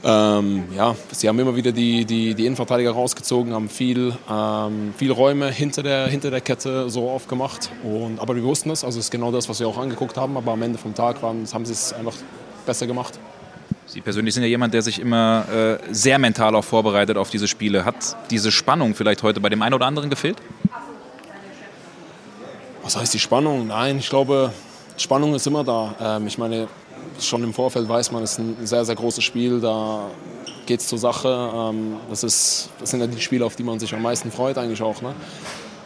[0.03, 5.11] Ähm, ja, sie haben immer wieder die, die, die Innenverteidiger rausgezogen, haben viel, ähm, viel
[5.11, 7.71] Räume hinter der, hinter der Kette so aufgemacht.
[7.84, 10.38] Und, aber wir wussten das, also es ist genau das, was wir auch angeguckt haben.
[10.38, 12.13] Aber am Ende vom Tag waren, haben sie es einfach
[12.65, 13.19] besser gemacht.
[13.88, 17.47] Sie persönlich sind ja jemand, der sich immer äh, sehr mental auch vorbereitet auf diese
[17.47, 17.85] Spiele.
[17.85, 20.38] Hat diese Spannung vielleicht heute bei dem einen oder anderen gefehlt?
[22.83, 23.67] Was heißt die Spannung?
[23.67, 24.51] Nein, ich glaube,
[24.97, 25.95] Spannung ist immer da.
[26.01, 26.67] Ähm, ich meine,
[27.21, 29.61] schon im Vorfeld weiß man, es ist ein sehr, sehr großes Spiel.
[29.61, 30.11] Da
[30.65, 31.29] geht es zur Sache.
[31.55, 34.57] Ähm, das, ist, das sind ja die Spiele, auf die man sich am meisten freut,
[34.57, 35.01] eigentlich auch.
[35.01, 35.13] Ne?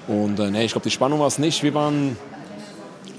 [0.08, 1.62] Und äh, nee, ich glaube, die Spannung war es nicht.
[1.62, 2.18] Wir waren.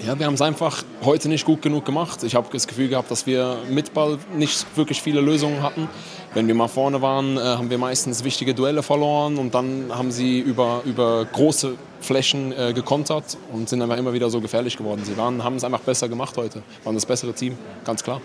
[0.05, 2.23] Ja, wir haben es einfach heute nicht gut genug gemacht.
[2.23, 5.87] Ich habe das Gefühl gehabt, dass wir mit Ball nicht wirklich viele Lösungen hatten.
[6.33, 10.11] Wenn wir mal vorne waren, äh, haben wir meistens wichtige Duelle verloren und dann haben
[10.11, 15.03] sie über, über große Flächen äh, gekontert und sind einfach immer wieder so gefährlich geworden.
[15.05, 18.19] Sie waren, haben es einfach besser gemacht heute, waren das bessere Team, ganz klar.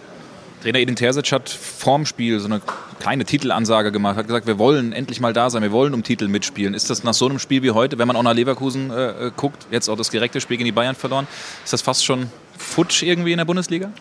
[0.63, 2.61] Trainer Edin Terzic hat vorm Spiel so eine
[2.99, 6.27] kleine Titelansage gemacht, hat gesagt, wir wollen endlich mal da sein, wir wollen um Titel
[6.27, 6.75] mitspielen.
[6.75, 9.31] Ist das nach so einem Spiel wie heute, wenn man auch nach Leverkusen äh, äh,
[9.37, 11.29] guckt, jetzt auch das direkte Spiel gegen die Bayern verloren,
[11.65, 13.93] ist das fast schon futsch irgendwie in der Bundesliga?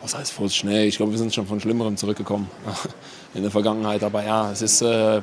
[0.00, 0.64] Was heißt futsch?
[0.64, 2.48] Nee, ich glaube, wir sind schon von Schlimmerem zurückgekommen
[3.34, 4.02] in der Vergangenheit.
[4.02, 4.82] Aber ja, es ist.
[4.82, 5.20] Äh,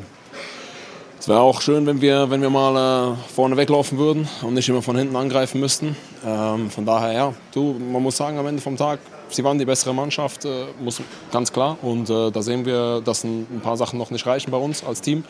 [1.19, 4.67] es wäre auch schön, wenn wir, wenn wir mal äh, vorne weglaufen würden und nicht
[4.67, 5.95] immer von hinten angreifen müssten.
[6.25, 8.99] Ähm, von daher, ja, du, man muss sagen, am Ende vom Tag,
[9.33, 11.77] sie waren die bessere Mannschaft, äh, muss, ganz klar.
[11.81, 15.01] Und äh, da sehen wir, dass ein, paar Sachen noch nicht reichen bei uns als
[15.01, 15.23] Team.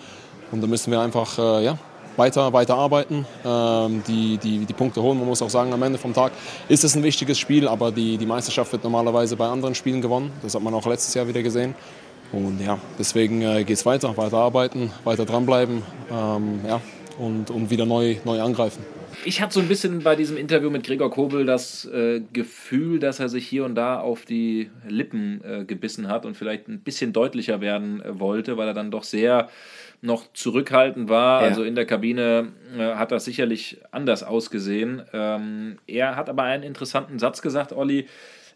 [0.51, 1.77] Und da müssen wir einfach äh, ja,
[2.17, 5.17] weiter, weiter arbeiten, ähm, die, die, die Punkte holen.
[5.17, 6.31] Man muss auch sagen, am Ende vom Tag
[6.67, 10.31] ist es ein wichtiges Spiel, aber die, die Meisterschaft wird normalerweise bei anderen Spielen gewonnen.
[10.41, 11.75] Das hat man auch letztes Jahr wieder gesehen.
[12.31, 16.81] Und ja, deswegen äh, geht es weiter, weiter arbeiten, weiter dranbleiben ähm, ja,
[17.19, 18.83] und, und wieder neu, neu angreifen.
[19.25, 23.19] Ich hatte so ein bisschen bei diesem Interview mit Gregor Kobel das äh, Gefühl, dass
[23.19, 27.13] er sich hier und da auf die Lippen äh, gebissen hat und vielleicht ein bisschen
[27.13, 29.49] deutlicher werden äh, wollte, weil er dann doch sehr
[30.01, 31.41] noch zurückhaltend war.
[31.41, 31.47] Ja.
[31.47, 35.01] Also in der Kabine äh, hat das sicherlich anders ausgesehen.
[35.13, 38.07] Ähm, er hat aber einen interessanten Satz gesagt, Olli.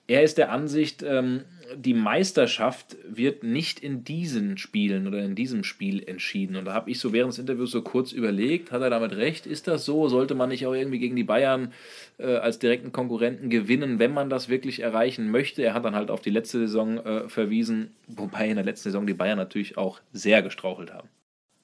[0.10, 1.42] Er ist der Ansicht, ähm,
[1.76, 6.56] die Meisterschaft wird nicht in diesen Spielen oder in diesem Spiel entschieden.
[6.56, 9.46] Und da habe ich so während des Interviews so kurz überlegt, hat er damit recht?
[9.46, 10.08] Ist das so?
[10.08, 11.74] Sollte man nicht auch irgendwie gegen die Bayern
[12.18, 15.64] äh, als direkten Konkurrenten gewinnen, wenn man das wirklich erreichen möchte?
[15.64, 19.08] Er hat dann halt auf die letzte Saison äh, verwiesen, wobei in der letzten Saison
[19.08, 21.10] die Bayern natürlich auch sehr gestrauchelt haben.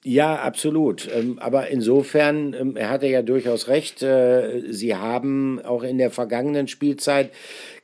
[0.06, 1.08] Ja, absolut.
[1.10, 4.02] Ähm, aber insofern, ähm, er hatte ja durchaus recht.
[4.02, 7.30] Äh, sie haben auch in der vergangenen Spielzeit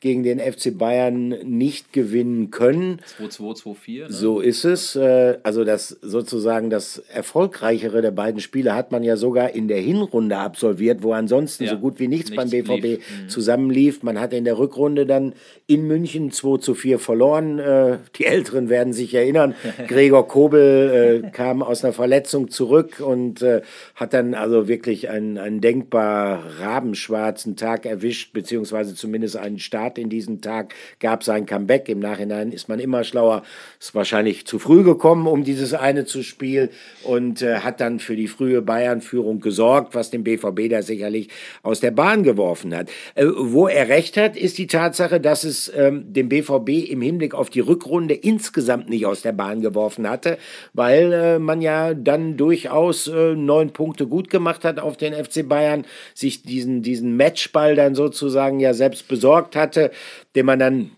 [0.00, 3.00] gegen den FC Bayern nicht gewinnen können.
[3.20, 3.98] 2-2, 2-4.
[4.00, 4.06] Ne?
[4.08, 4.96] So ist es.
[4.96, 9.80] Äh, also das sozusagen das erfolgreichere der beiden Spiele hat man ja sogar in der
[9.80, 12.98] Hinrunde absolviert, wo ansonsten ja, so gut wie nichts, nichts beim BVB lief.
[12.98, 13.28] Mhm.
[13.28, 14.02] zusammenlief.
[14.02, 15.34] Man hat in der Rückrunde dann
[15.66, 17.58] in München 2 zu 4 verloren.
[17.58, 19.54] Äh, die Älteren werden sich erinnern.
[19.86, 23.44] Gregor Kobel äh, kam aus einer Verletzung zurück und
[23.94, 29.98] hat dann also wirklich einen, einen denkbar rabenschwarzen Tag erwischt, beziehungsweise zumindest einen Start Start
[29.98, 31.88] in diesem Tag, gab sein Comeback.
[31.88, 33.42] Im Nachhinein ist man immer schlauer.
[33.80, 36.68] Ist wahrscheinlich zu früh gekommen, um dieses eine zu spielen
[37.02, 41.28] und äh, hat dann für die frühe Bayern-Führung gesorgt, was den BVB da sicherlich
[41.62, 42.88] aus der Bahn geworfen hat.
[43.14, 47.34] Äh, wo er recht hat, ist die Tatsache, dass es ähm, den BVB im Hinblick
[47.34, 50.38] auf die Rückrunde insgesamt nicht aus der Bahn geworfen hatte,
[50.72, 55.48] weil äh, man ja dann durchaus äh, neun Punkte gut gemacht hat auf den FC
[55.48, 55.84] Bayern,
[56.14, 59.94] sich diesen, diesen Matchball dann sozusagen ja selbst besorgt hatte hatte,
[60.34, 60.90] den man dann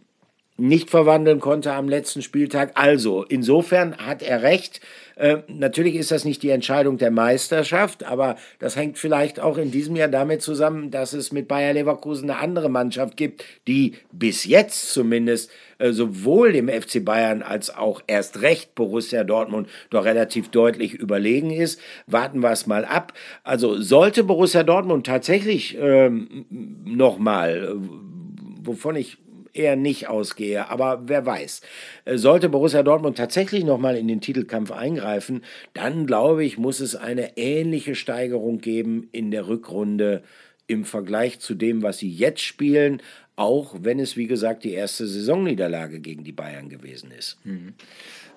[0.59, 2.73] nicht verwandeln konnte am letzten Spieltag.
[2.75, 4.81] Also, insofern hat er recht.
[5.17, 9.71] Äh, natürlich ist das nicht die Entscheidung der Meisterschaft, aber das hängt vielleicht auch in
[9.71, 14.45] diesem Jahr damit zusammen, dass es mit Bayer Leverkusen eine andere Mannschaft gibt, die bis
[14.45, 20.51] jetzt zumindest äh, sowohl dem FC Bayern als auch erst recht Borussia Dortmund doch relativ
[20.51, 21.81] deutlich überlegen ist.
[22.07, 23.15] Warten wir es mal ab.
[23.43, 26.47] Also sollte Borussia Dortmund tatsächlich ähm,
[26.85, 27.75] nochmal
[28.67, 29.19] wovon ich
[29.55, 31.61] eher nicht ausgehe, aber wer weiß.
[32.05, 35.43] Äh, sollte Borussia Dortmund tatsächlich nochmal in den Titelkampf eingreifen,
[35.75, 40.23] dann glaube ich, muss es eine ähnliche Steigerung geben in der Rückrunde
[40.67, 43.03] im Vergleich zu dem, was sie jetzt spielen,
[43.37, 47.39] auch wenn es, wie gesagt, die erste Saisonniederlage gegen die Bayern gewesen ist.
[47.45, 47.75] Mhm.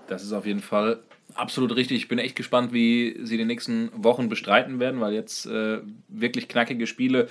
[0.07, 0.99] Das ist auf jeden Fall
[1.33, 1.97] absolut richtig.
[1.97, 6.47] Ich bin echt gespannt, wie sie die nächsten Wochen bestreiten werden, weil jetzt äh, wirklich
[6.47, 7.27] knackige Spiele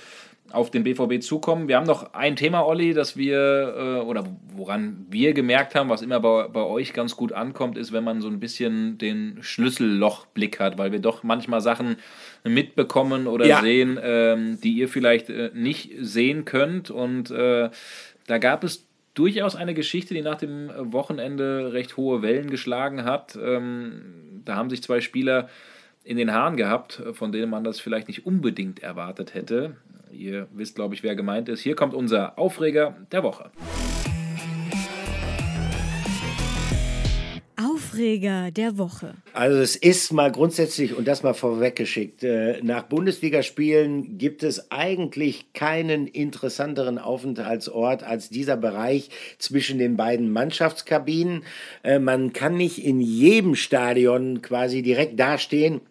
[0.51, 1.67] auf den BVB zukommen.
[1.67, 4.25] Wir haben noch ein Thema, Olli, das wir äh, oder
[4.55, 8.21] woran wir gemerkt haben, was immer bei, bei euch ganz gut ankommt, ist, wenn man
[8.21, 11.97] so ein bisschen den Schlüssellochblick hat, weil wir doch manchmal Sachen
[12.43, 13.61] mitbekommen oder ja.
[13.61, 16.91] sehen, ähm, die ihr vielleicht äh, nicht sehen könnt.
[16.91, 17.69] Und äh,
[18.27, 18.85] da gab es
[19.15, 23.37] durchaus eine Geschichte, die nach dem Wochenende recht hohe Wellen geschlagen hat.
[23.41, 25.49] Ähm, da haben sich zwei Spieler
[26.03, 29.77] in den Haaren gehabt, von denen man das vielleicht nicht unbedingt erwartet hätte.
[30.11, 31.61] Ihr wisst, glaube ich, wer gemeint ist.
[31.61, 33.49] Hier kommt unser Aufreger der Woche.
[37.95, 39.13] Aufreger der Woche.
[39.33, 45.53] Also es ist mal grundsätzlich, und das mal vorweggeschickt, äh, nach Bundesligaspielen gibt es eigentlich
[45.53, 51.43] keinen interessanteren Aufenthaltsort als dieser Bereich zwischen den beiden Mannschaftskabinen.
[51.83, 55.81] Äh, man kann nicht in jedem Stadion quasi direkt dastehen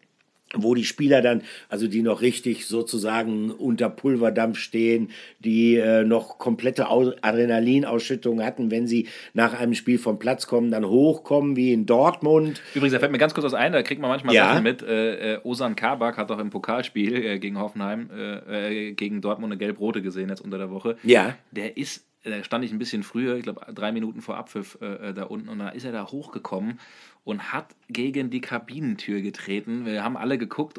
[0.55, 6.39] wo die Spieler dann, also die noch richtig sozusagen unter Pulverdampf stehen, die äh, noch
[6.39, 11.87] komplette Adrenalinausschüttung hatten, wenn sie nach einem Spiel vom Platz kommen, dann hochkommen wie in
[11.87, 12.63] Dortmund.
[12.75, 14.51] Übrigens, da fällt mir ganz kurz was ein, da kriegt man manchmal ja.
[14.51, 14.83] Sachen mit.
[14.83, 19.53] Äh, äh, Osan Kabak hat doch im Pokalspiel äh, gegen Hoffenheim, äh, äh, gegen Dortmund
[19.53, 20.97] eine gelb-rote gesehen jetzt unter der Woche.
[21.03, 21.37] Ja.
[21.51, 25.25] Der ist da stand ich ein bisschen früher, ich glaube drei Minuten vor Abpfiff da
[25.25, 26.81] unten und da ist er da hochgekommen
[27.25, 29.87] und hat gegen die Kabinentür getreten.
[29.87, 30.79] Wir haben alle geguckt,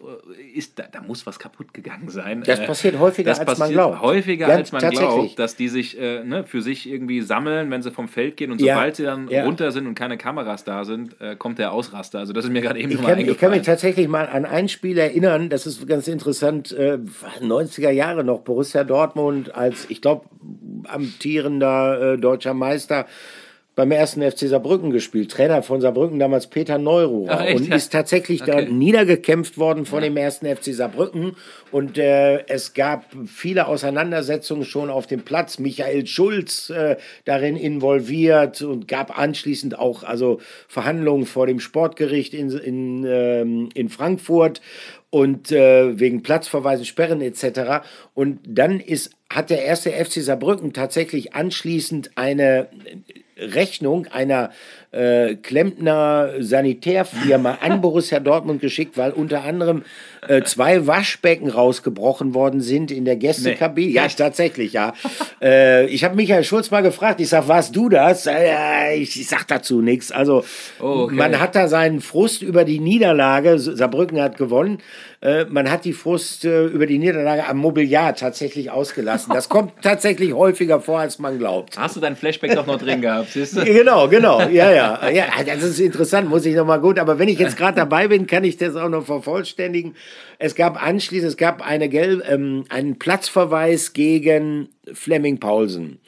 [0.54, 2.44] ist, da, da muss was kaputt gegangen sein.
[2.46, 4.02] Das äh, passiert häufiger, das als passiert man glaubt.
[4.02, 7.82] Häufiger, ja, als man glaubt, dass die sich äh, ne, für sich irgendwie sammeln, wenn
[7.82, 8.52] sie vom Feld gehen.
[8.52, 9.44] Und sobald ja, sie dann ja.
[9.44, 12.20] runter sind und keine Kameras da sind, äh, kommt der Ausraster.
[12.20, 13.34] Also das ist mir gerade eben ich mal eingefallen.
[13.34, 17.92] Ich kann mich tatsächlich mal an ein Spiel erinnern, das ist ganz interessant, 90er äh,
[17.92, 20.26] Jahre noch, Borussia Dortmund als, ich glaube,
[20.84, 23.08] amtierender äh, deutscher Meister
[23.76, 25.32] beim ersten FC Saarbrücken gespielt.
[25.32, 27.54] Trainer von Saarbrücken damals Peter Neururer.
[27.54, 28.72] Und ist tatsächlich da Okay.
[28.72, 31.36] niedergekämpft worden von dem ersten FC Saarbrücken.
[31.72, 35.60] Und äh, es gab viele Auseinandersetzungen schon auf dem Platz.
[35.60, 36.96] Michael Schulz äh,
[37.26, 43.90] darin involviert und gab anschließend auch also Verhandlungen vor dem Sportgericht in, in, ähm, in
[43.90, 44.62] Frankfurt
[45.10, 47.86] und äh, wegen Platzverweisen, Sperren etc.
[48.14, 52.70] Und dann ist, hat der erste FC Saarbrücken tatsächlich anschließend eine
[53.38, 54.52] Rechnung einer
[54.92, 59.84] äh, Klempner Sanitärfirma an Borussia Dortmund geschickt, weil unter anderem
[60.28, 63.92] äh, zwei Waschbecken rausgebrochen worden sind in der Gästekabine.
[63.92, 64.94] Ja, tatsächlich, ja.
[65.42, 68.26] äh, ich habe Michael Schulz mal gefragt, ich sag, warst du das?
[68.26, 70.12] Äh, ich, ich sag dazu nichts.
[70.12, 70.44] Also
[70.80, 71.16] Oh, okay.
[71.16, 74.80] man hat da seinen Frust über die Niederlage, Saarbrücken hat gewonnen,
[75.26, 79.34] äh, man hat die Frust äh, über die Niederlage am Mobiliar tatsächlich ausgelassen.
[79.34, 81.80] Das kommt tatsächlich häufiger vor, als man glaubt.
[81.80, 83.66] Hast du dein Flashback doch noch drin gehabt, siehst du?
[83.66, 85.10] Genau, genau, ja, ja.
[85.10, 87.00] Ja, das ist interessant, muss ich nochmal gut.
[87.00, 89.96] Aber wenn ich jetzt gerade dabei bin, kann ich das auch noch vervollständigen.
[90.38, 96.00] Es gab anschließend, es gab eine Gelb, ähm, einen Platzverweis gegen Flemming Paulsen.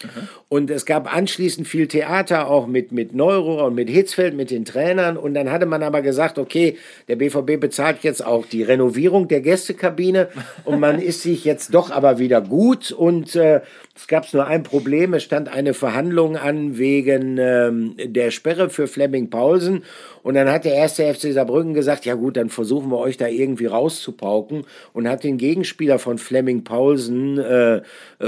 [0.50, 4.66] Und es gab anschließend viel Theater, auch mit, mit Neuro und mit Hitzfeld, mit den
[4.66, 5.18] Trainern.
[5.18, 9.42] Und dann hatte man aber gesagt, okay, der BVB bezahlt jetzt auch die Renovierung der
[9.42, 10.30] Gästekabine
[10.66, 12.92] und man ist sich jetzt doch aber wieder gut.
[12.92, 13.62] Und äh,
[13.96, 18.88] es gab nur ein Problem, es stand eine Verhandlung an wegen ähm, der Sperre für
[18.88, 19.84] Flemming Paulsen.
[20.24, 23.28] Und dann hat der erste FC Saarbrücken gesagt, ja gut, dann versuchen wir euch da
[23.28, 27.82] irgendwie rauszupauken und hat den Gegenspieler von Flemming Paulsen, äh, äh,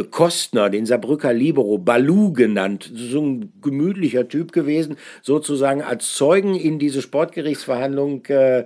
[0.09, 2.91] Kostner, den Saarbrücker Libero, Balu genannt.
[2.93, 8.65] So ein gemütlicher Typ gewesen, sozusagen als Zeugen in diese Sportgerichtsverhandlung äh,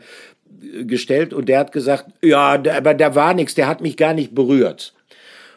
[0.83, 1.33] gestellt.
[1.33, 4.93] Und der hat gesagt, ja, aber da war nichts, der hat mich gar nicht berührt.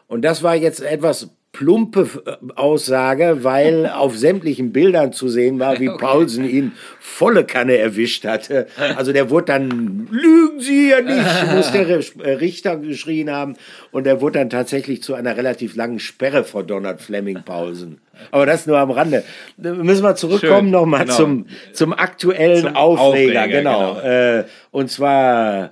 [0.09, 5.81] Und das war jetzt etwas plumpe äh, Aussage, weil auf sämtlichen Bildern zu sehen war,
[5.81, 8.67] wie Paulsen ihn volle Kanne erwischt hatte.
[8.97, 13.57] Also der wurde dann, lügen Sie ja nicht, muss der äh, Richter geschrien haben.
[13.91, 17.99] Und der wurde dann tatsächlich zu einer relativ langen Sperre verdonnert, Flemming Paulsen.
[18.31, 19.25] Aber das nur am Rande.
[19.57, 21.17] Da müssen wir zurückkommen nochmal genau.
[21.17, 23.43] zum, zum aktuellen Zum Aufreger.
[23.43, 23.95] Aufreger, genau.
[23.95, 24.01] genau.
[24.01, 25.71] Äh, und zwar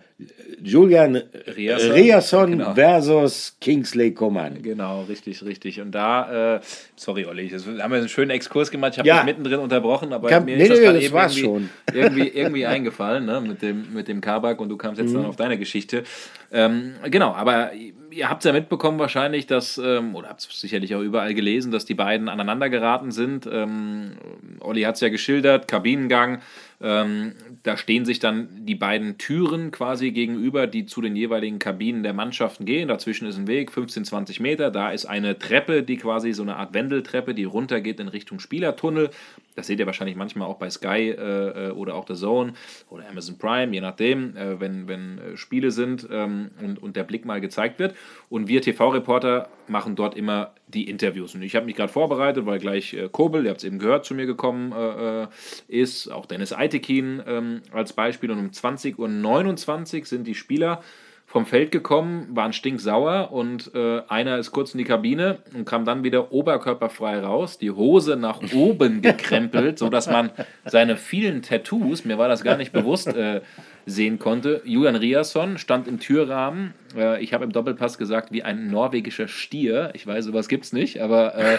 [0.65, 1.23] Julian
[1.57, 1.93] Riasson.
[1.93, 2.75] Riasson Genau.
[2.75, 4.63] versus Kingsley Coman.
[4.63, 5.81] Genau, richtig, richtig.
[5.81, 6.61] Und da, äh,
[6.97, 8.93] sorry Olli, das haben wir einen schönen Exkurs gemacht.
[8.95, 9.17] Ich habe Ja.
[9.19, 11.71] dich mittendrin unterbrochen, aber Kann- mir nee, ist das nee, gerade eben irgendwie, schon.
[11.95, 15.17] irgendwie, irgendwie eingefallen, ne, mit dem, mit dem Kabak und du kamst jetzt Mhm.
[15.17, 16.05] dann auf deine Geschichte.
[16.53, 17.73] Ähm, genau, aber
[18.11, 21.85] ihr habt ja mitbekommen wahrscheinlich, dass, ähm, oder habt es sicherlich auch überall gelesen, dass
[21.85, 23.47] die beiden aneinander geraten sind.
[23.51, 24.13] Ähm,
[24.61, 26.41] Olli hat es ja geschildert, Kabinengang.
[26.81, 27.33] Ähm,
[27.65, 32.13] da stehen sich dann die beiden Türen quasi gegenüber, die zu den jeweiligen Kabinen der
[32.13, 32.89] Mannschaften gehen.
[32.89, 34.71] Dazwischen ist ein Weg, 15, 20 Meter.
[34.71, 39.09] Da ist eine Treppe, die quasi so eine Art Wendeltreppe, die runtergeht in Richtung Spielertunnel.
[39.57, 42.53] Das seht ihr wahrscheinlich manchmal auch bei Sky äh, äh, oder auch The Zone
[42.91, 47.05] oder Amazon Prime, je nachdem, äh, wenn, wenn äh, Spiele sind ähm, und, und der
[47.05, 47.95] Blick mal gezeigt wird.
[48.29, 51.35] Und wir TV-Reporter machen dort immer die Interviews.
[51.35, 54.05] Und ich habe mich gerade vorbereitet, weil gleich äh, Kobel, ihr habt es eben gehört,
[54.05, 55.29] zu mir gekommen äh,
[55.69, 57.23] ist, auch Dennis Eitekin
[57.57, 58.31] ähm, als Beispiel.
[58.31, 60.83] Und um 20.29 Uhr sind die Spieler
[61.27, 65.85] vom Feld gekommen, waren stinksauer und äh, einer ist kurz in die Kabine und kam
[65.85, 70.31] dann wieder oberkörperfrei raus, die Hose nach oben gekrempelt, sodass man
[70.65, 73.41] seine vielen Tattoos, mir war das gar nicht bewusst, äh,
[73.87, 74.63] sehen konnte.
[74.65, 76.75] Julian Riasson stand im Türrahmen.
[76.97, 79.91] Äh, ich habe im Doppelpass gesagt, wie ein norwegischer Stier.
[79.95, 81.59] Ich weiß, sowas gibt's nicht, aber äh,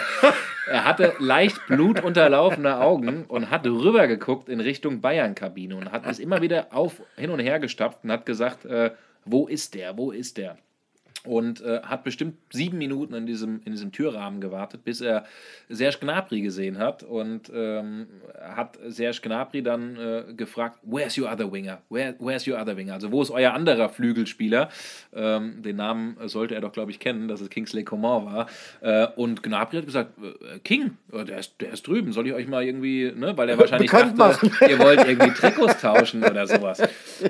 [0.70, 6.42] er hatte leicht blutunterlaufene Augen und hat rübergeguckt in Richtung Bayern-Kabine und hat es immer
[6.42, 8.90] wieder auf hin und her gestapft und hat gesagt, äh,
[9.24, 10.56] wo ist der, wo ist der?
[11.26, 15.24] Und äh, hat bestimmt sieben Minuten in diesem, in diesem Türrahmen gewartet, bis er
[15.68, 17.02] Serge Gnabry gesehen hat.
[17.02, 18.06] Und ähm,
[18.40, 21.82] hat Serge Gnabry dann äh, gefragt, where's your other winger?
[21.88, 22.94] Where, where's your other winger?
[22.94, 24.68] Also wo ist euer anderer Flügelspieler?
[25.14, 28.46] Ähm, den Namen sollte er doch, glaube ich, kennen, dass es Kingsley Coman war.
[28.80, 32.32] Äh, und Gnabry hat gesagt, äh, King, äh, der ist, der ist drüben, soll ich
[32.32, 33.36] euch mal irgendwie, ne?
[33.36, 34.58] weil er wahrscheinlich Bekannt dachte, machen.
[34.70, 36.82] ihr wollt irgendwie Trikots tauschen oder sowas.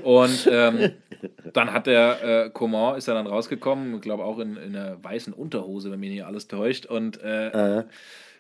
[0.03, 0.93] Und ähm,
[1.53, 5.03] dann hat der äh, Coman, ist er dann rausgekommen, ich glaube auch in, in einer
[5.03, 6.87] weißen Unterhose, wenn mich nicht alles täuscht.
[6.87, 7.85] Und äh,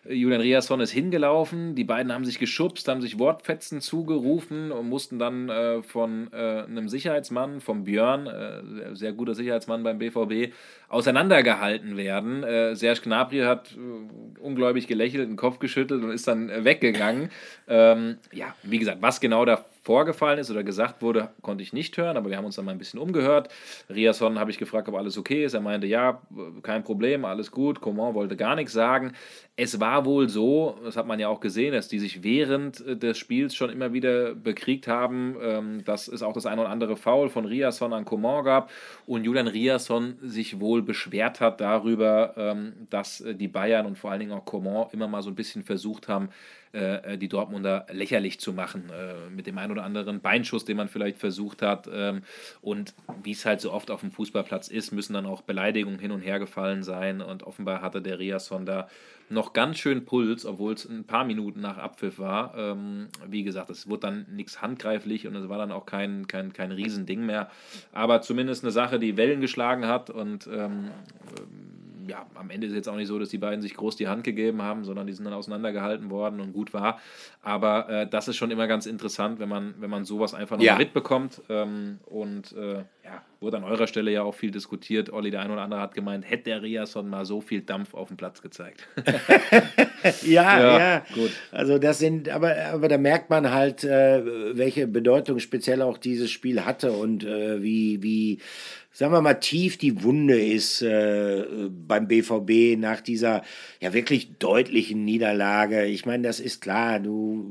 [0.09, 5.18] Julian Riasson ist hingelaufen, die beiden haben sich geschubst, haben sich Wortfetzen zugerufen und mussten
[5.18, 10.53] dann äh, von äh, einem Sicherheitsmann, von Björn, äh, sehr, sehr guter Sicherheitsmann beim BVB,
[10.88, 12.44] auseinandergehalten werden.
[12.44, 17.30] Äh, Serge Gnabry hat äh, ungläubig gelächelt, den Kopf geschüttelt und ist dann äh, weggegangen.
[17.68, 21.97] ähm, ja, wie gesagt, was genau da vorgefallen ist oder gesagt wurde, konnte ich nicht
[21.97, 23.51] hören, aber wir haben uns dann mal ein bisschen umgehört.
[23.89, 25.55] Riasson habe ich gefragt, ob alles okay ist.
[25.55, 26.20] Er meinte, ja,
[26.62, 27.80] kein Problem, alles gut.
[27.80, 29.12] Coman wollte gar nichts sagen.
[29.55, 32.97] Es war wohl so, das hat man ja auch gesehen, dass die sich während äh,
[32.97, 36.97] des Spiels schon immer wieder bekriegt haben, ähm, dass es auch das ein oder andere
[36.97, 38.70] Foul von Riasson an Coman gab
[39.07, 44.11] und Julian Riasson sich wohl beschwert hat darüber, ähm, dass äh, die Bayern und vor
[44.11, 46.30] allen Dingen auch Coman immer mal so ein bisschen versucht haben,
[46.77, 50.77] äh, äh, die Dortmunder lächerlich zu machen, äh, mit dem einen oder anderen Beinschuss, den
[50.77, 51.89] man vielleicht versucht hat.
[51.91, 52.22] Ähm,
[52.61, 56.11] und wie es halt so oft auf dem Fußballplatz ist, müssen dann auch Beleidigungen hin
[56.11, 57.22] und her gefallen sein.
[57.22, 58.89] Und offenbar hatte der Riasson da
[59.31, 62.55] noch ganz schön Puls, obwohl es ein paar Minuten nach Abpfiff war.
[62.59, 66.53] Ähm, wie gesagt, es wurde dann nichts handgreiflich und es war dann auch kein, kein,
[66.53, 67.51] kein Riesending mehr.
[67.93, 70.91] Aber zumindest eine Sache, die Wellen geschlagen hat und ähm,
[72.09, 74.09] ja, am Ende ist es jetzt auch nicht so, dass die beiden sich groß die
[74.09, 77.00] Hand gegeben haben, sondern die sind dann auseinandergehalten worden und gut war.
[77.42, 80.64] Aber äh, das ist schon immer ganz interessant, wenn man, wenn man sowas einfach noch
[80.64, 80.76] ja.
[80.76, 81.42] mitbekommt.
[81.48, 85.12] Ähm, und äh, ja, wurde an eurer Stelle ja auch viel diskutiert.
[85.12, 88.09] Olli, der eine oder andere hat gemeint, hätte der Riasson mal so viel Dampf auf
[88.09, 88.86] dem Platz gezeigt.
[90.22, 90.22] ja,
[90.59, 91.30] ja, ja, gut.
[91.52, 96.30] Also das sind, aber, aber da merkt man halt, äh, welche Bedeutung speziell auch dieses
[96.30, 98.38] Spiel hatte und äh, wie, wie
[98.97, 103.42] sagen wir mal, tief die Wunde ist äh, beim BVB nach dieser
[103.78, 105.84] ja wirklich deutlichen Niederlage.
[105.84, 107.44] Ich meine, das ist klar, du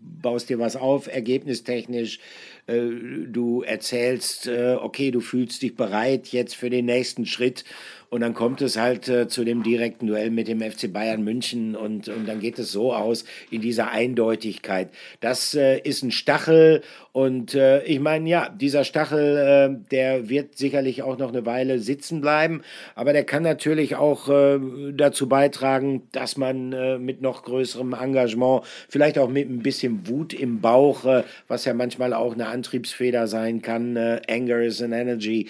[0.00, 2.18] baust dir was auf, ergebnistechnisch,
[2.66, 2.80] äh,
[3.28, 7.64] du erzählst, äh, okay, du fühlst dich bereit jetzt für den nächsten Schritt
[8.10, 11.76] und dann kommt es halt äh, zu dem direkten Duell mit dem FC Bayern München
[11.76, 14.90] und, und dann geht es so aus in dieser Eindeutigkeit.
[15.20, 16.82] Das äh, ist ein Stachel
[17.12, 21.80] und äh, ich meine, ja, dieser Stachel, äh, der wird sicherlich auch noch eine Weile
[21.80, 22.62] sitzen bleiben,
[22.94, 24.60] aber der kann natürlich auch äh,
[24.92, 30.32] dazu beitragen, dass man äh, mit noch größerem Engagement, vielleicht auch mit ein bisschen Wut
[30.32, 31.04] im Bauch,
[31.48, 35.48] was ja manchmal auch eine Antriebsfeder sein kann, Anger is an Energy,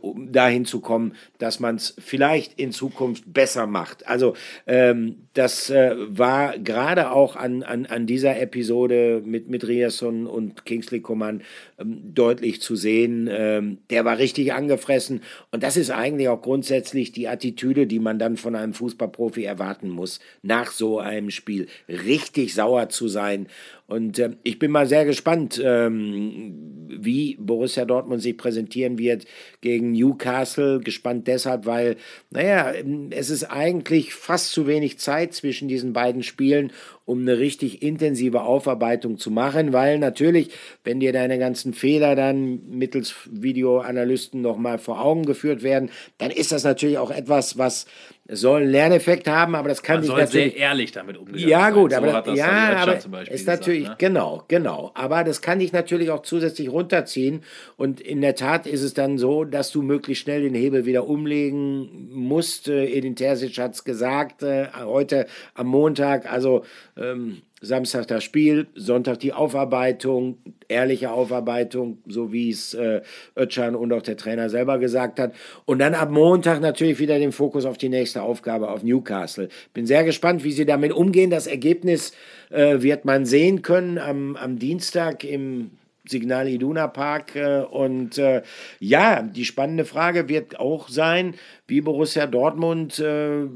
[0.00, 4.06] um dahin zu kommen, dass man es vielleicht in Zukunft besser macht.
[4.06, 4.34] Also
[4.66, 10.64] ähm, das äh, war gerade auch an, an, an dieser Episode mit, mit Riasson und
[10.64, 11.42] Kingsley Coman
[11.78, 13.28] ähm, deutlich zu sehen.
[13.30, 18.18] Ähm, der war richtig angefressen und das ist eigentlich auch grundsätzlich die Attitüde, die man
[18.18, 23.48] dann von einem Fußballprofi erwarten muss, nach so einem Spiel richtig sauer zu sein
[23.86, 29.26] und äh, ich bin mal sehr gespannt, ähm, wie Borussia Dortmund sich präsentieren wird
[29.60, 30.80] gegen Newcastle.
[30.80, 31.96] Gespannt deshalb, weil,
[32.30, 32.72] naja,
[33.10, 36.72] es ist eigentlich fast zu wenig Zeit zwischen diesen beiden Spielen,
[37.04, 40.50] um eine richtig intensive Aufarbeitung zu machen, weil natürlich,
[40.84, 46.52] wenn dir deine ganzen Fehler dann mittels Videoanalysten nochmal vor Augen geführt werden, dann ist
[46.52, 47.86] das natürlich auch etwas, was
[48.26, 51.46] soll einen Lerneffekt haben, aber das kann Man nicht soll sehr ehrlich damit umgehen.
[51.46, 52.94] Ja, gut, so aber, das, ja, aber
[53.30, 54.08] ist natürlich, gesagt, ne?
[54.08, 54.92] genau, genau.
[54.94, 57.42] Aber das kann dich natürlich auch zusätzlich runterziehen.
[57.76, 61.06] Und in der Tat ist es dann so, dass du möglichst schnell den Hebel wieder
[61.06, 62.68] umlegen musst.
[62.68, 66.30] Äh, Edin Terzic hat es gesagt, äh, heute am Montag.
[66.32, 66.64] Also
[66.96, 70.38] ähm, Samstag das Spiel, Sonntag die Aufarbeitung,
[70.68, 73.00] ehrliche Aufarbeitung, so wie es äh,
[73.36, 75.34] Özcan und auch der Trainer selber gesagt hat.
[75.64, 79.48] Und dann ab Montag natürlich wieder den Fokus auf die nächste Aufgabe, auf Newcastle.
[79.72, 81.30] Bin sehr gespannt, wie sie damit umgehen.
[81.30, 82.12] Das Ergebnis
[82.50, 85.70] äh, wird man sehen können am, am Dienstag im
[86.06, 87.34] Signal Iduna Park.
[87.34, 88.42] Äh, und äh,
[88.78, 91.34] ja, die spannende Frage wird auch sein,
[91.66, 93.46] wie Borussia Dortmund äh,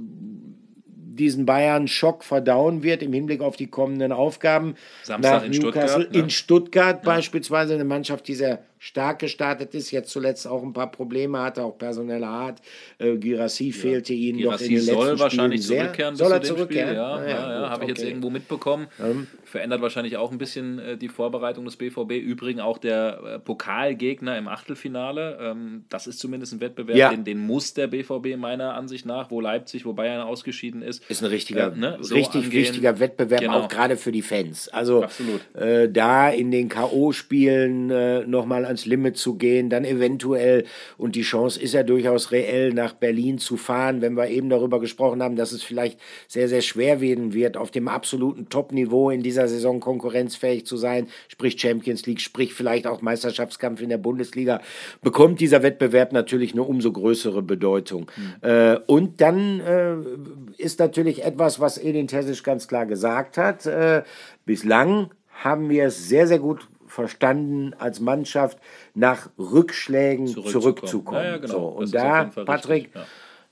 [1.18, 4.74] diesen Bayern-Schock verdauen wird im Hinblick auf die kommenden Aufgaben.
[5.02, 6.12] Samstag in Newcastle, Stuttgart.
[6.12, 6.18] Ne?
[6.18, 7.02] In Stuttgart ja.
[7.04, 11.62] beispielsweise eine Mannschaft, die sehr stark gestartet ist, jetzt zuletzt auch ein paar Probleme hatte,
[11.62, 12.60] auch personeller Art.
[12.98, 13.74] Äh, Girassi ja.
[13.74, 15.82] fehlte ihnen Girassi doch in den soll letzten wahrscheinlich sehr.
[15.82, 16.16] zurückkehren.
[16.16, 16.94] Soll er zurückkehren?
[16.94, 18.88] Ja, ja, ja, ja habe ich jetzt irgendwo mitbekommen.
[19.00, 19.26] Ähm.
[19.44, 22.12] Verändert wahrscheinlich auch ein bisschen äh, die Vorbereitung des BVB.
[22.12, 25.38] Übrigens auch der äh, Pokalgegner im Achtelfinale.
[25.40, 27.10] Ähm, das ist zumindest ein Wettbewerb, ja.
[27.10, 31.08] den, den, muss der BVB meiner Ansicht nach, wo Leipzig, wo Bayern ausgeschieden ist.
[31.08, 32.60] Ist ein richtiger, äh, ne, so richtig angehen.
[32.60, 33.60] wichtiger Wettbewerb, genau.
[33.60, 34.68] auch gerade für die Fans.
[34.68, 35.06] Also
[35.54, 40.64] äh, da in den K.O.-Spielen äh, nochmal ans Limit zu gehen, dann eventuell,
[40.96, 44.78] und die Chance ist ja durchaus reell, nach Berlin zu fahren, wenn wir eben darüber
[44.78, 45.98] gesprochen haben, dass es vielleicht
[46.28, 51.08] sehr, sehr schwer werden wird, auf dem absoluten Top-Niveau in dieser Saison konkurrenzfähig zu sein,
[51.28, 54.60] sprich Champions League, sprich vielleicht auch Meisterschaftskampf in der Bundesliga,
[55.02, 58.10] bekommt dieser Wettbewerb natürlich eine umso größere Bedeutung.
[58.16, 58.48] Mhm.
[58.48, 64.02] Äh, und dann äh, ist natürlich etwas, was Edin Terzic ganz klar gesagt hat, äh,
[64.44, 65.10] bislang
[65.42, 68.58] haben wir es sehr, sehr gut verstanden, als Mannschaft
[68.94, 70.62] nach Rückschlägen zurückzukommen.
[70.62, 71.24] zurückzukommen.
[71.24, 71.52] Ja, ja, genau.
[71.52, 73.06] so, und da, Patrick, ja.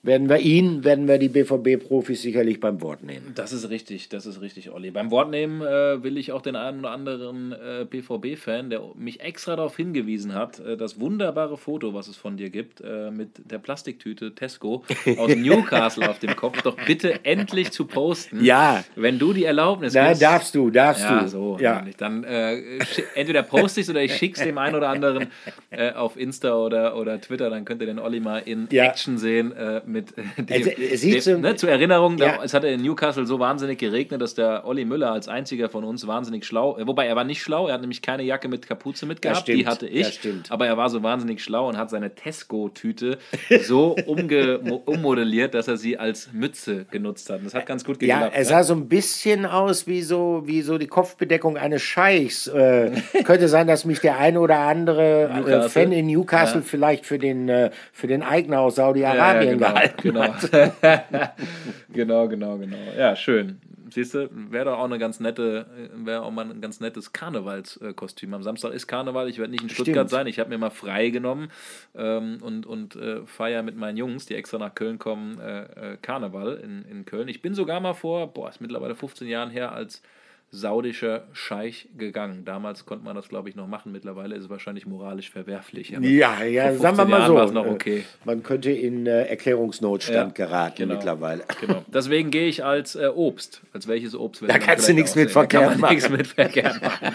[0.06, 3.32] Werden wir ihn, werden wir die BVB-Profis sicherlich beim Wort nehmen.
[3.34, 4.92] Das ist richtig, das ist richtig, Olli.
[4.92, 9.20] Beim Wort nehmen äh, will ich auch den einen oder anderen äh, BVB-Fan, der mich
[9.20, 13.50] extra darauf hingewiesen hat, äh, das wunderbare Foto, was es von dir gibt, äh, mit
[13.50, 14.84] der Plastiktüte Tesco
[15.18, 18.44] aus Newcastle auf dem Kopf, doch bitte endlich zu posten.
[18.44, 18.84] Ja.
[18.94, 20.22] Wenn du die Erlaubnis Nein, gibst.
[20.22, 21.28] darfst du, darfst ja, du.
[21.28, 21.58] so.
[21.60, 21.76] ja.
[21.76, 21.96] nämlich.
[21.96, 22.78] Dann äh,
[23.16, 25.26] entweder poste ich es oder ich schicke es dem einen oder anderen
[25.70, 27.50] äh, auf Insta oder, oder Twitter.
[27.50, 28.84] Dann könnt ihr den Olli mal in Ja.
[28.84, 29.52] Action sehen
[29.96, 30.70] mit äh, dem, Also,
[31.16, 32.36] es dem, ne, Zur Erinnerung, Ja.
[32.36, 35.84] da, es hatte in Newcastle so wahnsinnig geregnet, dass der Olli Müller als einziger von
[35.84, 38.66] uns wahnsinnig schlau, äh, wobei er war nicht schlau, er hat nämlich keine Jacke mit
[38.66, 40.20] Kapuze mitgehabt, die hatte ich,
[40.50, 43.18] aber er war so wahnsinnig schlau und hat seine Tesco-Tüte
[43.62, 47.38] so umge mo- ummodelliert, dass er sie als Mütze genutzt hat.
[47.38, 48.34] Und das hat ganz gut Ja, geklappt.
[48.34, 48.44] er ne?
[48.44, 52.46] sah so ein bisschen aus wie so, wie so die Kopfbedeckung eines Scheichs.
[52.46, 52.90] Äh,
[53.24, 55.68] könnte sein, dass mich der eine oder andere äh.
[55.68, 56.66] Fan in Newcastle Ja.
[56.66, 61.36] vielleicht für den, äh, für den Eigner aus Saudi-Arabien ja, gehalten genau, hat.
[61.92, 62.28] genau.
[62.28, 62.76] genau, genau.
[62.96, 63.60] Ja, schön.
[63.88, 68.34] Siehst du, wäre doch auch eine ganz nette, wäre auch mal ein ganz nettes Karnevalskostüm.
[68.34, 70.10] Am Samstag ist Karneval, ich werde nicht in Stuttgart Stimmt.
[70.10, 71.50] sein, ich habe mir mal frei genommen
[71.94, 75.96] ähm, und, und äh, feiere mit meinen Jungs, die extra nach Köln kommen, äh, äh,
[76.02, 77.28] Karneval in, in Köln.
[77.28, 80.02] Ich bin sogar mal vor, boah, ist mittlerweile 15 Jahren her, als
[80.50, 82.44] saudischer Scheich gegangen.
[82.44, 83.92] Damals konnte man das, glaube ich, noch machen.
[83.92, 85.90] Mittlerweile ist es wahrscheinlich moralisch verwerflich.
[85.90, 87.34] Ja, ja, sagen wir 15 mal Jahren so.
[87.34, 88.04] war es noch äh, okay.
[88.24, 90.94] Man könnte in äh, Erklärungsnotstand Ja, geraten genau.
[90.94, 91.42] mittlerweile.
[91.60, 91.84] Genau.
[91.88, 93.60] Deswegen gehe ich als äh, Obst.
[93.72, 94.42] Als welches Obst?
[94.46, 97.14] Da kannst du nichts mit verkehrt man nichts mit verkehrt machen.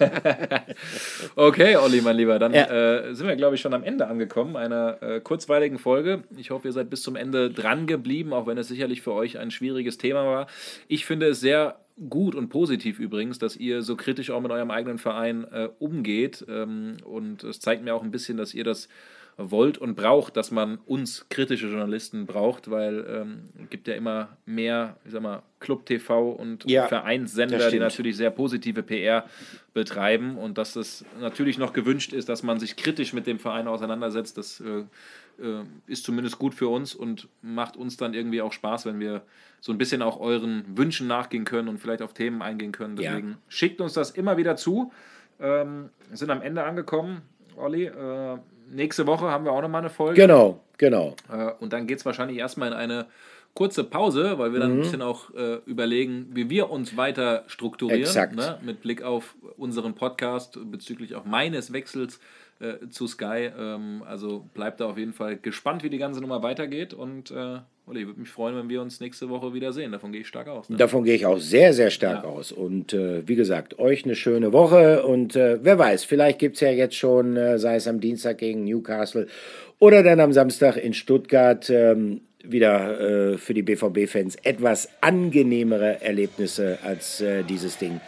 [1.36, 2.66] okay, Olli, mein Lieber, dann Ja.
[3.08, 6.24] äh, sind wir, glaube ich, schon am Ende angekommen einer äh, kurzweiligen Folge.
[6.36, 9.38] Ich hoffe, ihr seid bis zum Ende dran geblieben, auch wenn es sicherlich für euch
[9.38, 10.46] ein schwieriges Thema war.
[10.88, 11.76] Ich finde es sehr
[12.08, 16.44] gut und positiv übrigens, dass ihr so kritisch auch mit eurem eigenen Verein äh, umgeht.
[16.48, 18.88] Ähm, und es zeigt mir auch ein bisschen, dass ihr das
[19.48, 24.36] wollt und braucht, dass man uns kritische Journalisten braucht, weil ähm, es gibt ja immer
[24.44, 29.24] mehr, ich sag mal, Club TV und Ja, Vereinssender, die natürlich sehr positive PR
[29.72, 33.68] betreiben und dass es natürlich noch gewünscht ist, dass man sich kritisch mit dem Verein
[33.68, 34.36] auseinandersetzt.
[34.36, 34.84] Das äh,
[35.42, 39.22] äh, ist zumindest gut für uns und macht uns dann irgendwie auch Spaß, wenn wir
[39.60, 42.96] so ein bisschen auch euren Wünschen nachgehen können und vielleicht auf Themen eingehen können.
[42.96, 43.12] Ja.
[43.12, 44.92] Deswegen schickt uns das immer wieder zu.
[45.38, 47.22] Ähm, sind am Ende angekommen,
[47.56, 47.84] Olli.
[47.84, 48.38] Äh,
[48.70, 50.20] nächste Woche haben wir auch nochmal eine Folge.
[50.20, 51.14] Genau, genau.
[51.32, 53.06] Äh, und dann geht es wahrscheinlich erstmal in eine
[53.54, 54.78] kurze Pause, weil wir dann Mhm.
[54.78, 58.00] ein bisschen auch äh, überlegen, wie wir uns weiter strukturieren.
[58.02, 58.36] Exakt.
[58.36, 58.58] Ne?
[58.62, 62.20] Mit Blick auf unseren Podcast bezüglich auch meines Wechsels
[62.60, 63.50] äh, zu Sky.
[63.58, 66.92] Ähm, also bleibt da auf jeden Fall gespannt, wie die ganze Nummer weitergeht.
[66.92, 69.92] Und äh, Olli, würde mich freuen, wenn wir uns nächste Woche wiedersehen.
[69.92, 70.68] Davon gehe ich stark aus.
[70.68, 70.76] Ne?
[70.76, 72.52] Davon gehe ich auch sehr, sehr stark aus.
[72.52, 75.04] Und äh, wie gesagt, euch eine schöne Woche.
[75.04, 78.38] Und äh, wer weiß, vielleicht gibt es ja jetzt schon, äh, sei es am Dienstag
[78.38, 79.26] gegen Newcastle
[79.78, 86.78] oder dann am Samstag in Stuttgart, ähm, wieder äh, für die BVB-Fans etwas angenehmere Erlebnisse
[86.82, 88.00] als dieses Ding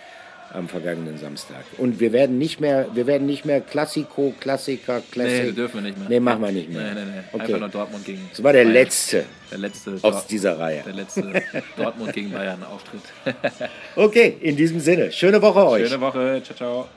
[0.53, 1.65] am vergangenen Samstag.
[1.79, 5.45] Und wir werden nicht mehr, wir werden nicht mehr Klassiko, Klassiker, Klassik.
[5.47, 6.09] Nee, dürfen wir nicht mehr.
[6.09, 6.95] Nee, machen wir nicht mehr.
[6.95, 7.21] Nee, nee, nee.
[7.33, 7.43] Okay.
[7.45, 8.21] Einfach nur Dortmund gegen.
[8.31, 8.73] Das war der Bayern.
[8.75, 9.91] letzte Der letzte.
[9.95, 10.83] aus Dor- dieser Reihe.
[10.85, 11.23] Der letzte
[11.77, 13.03] Dortmund gegen Bayern Auftritt.
[13.97, 15.89] Okay, in diesem Sinne, schöne Woche euch.
[15.89, 16.41] Schöne Woche.
[16.45, 16.89] Ciao, ciao.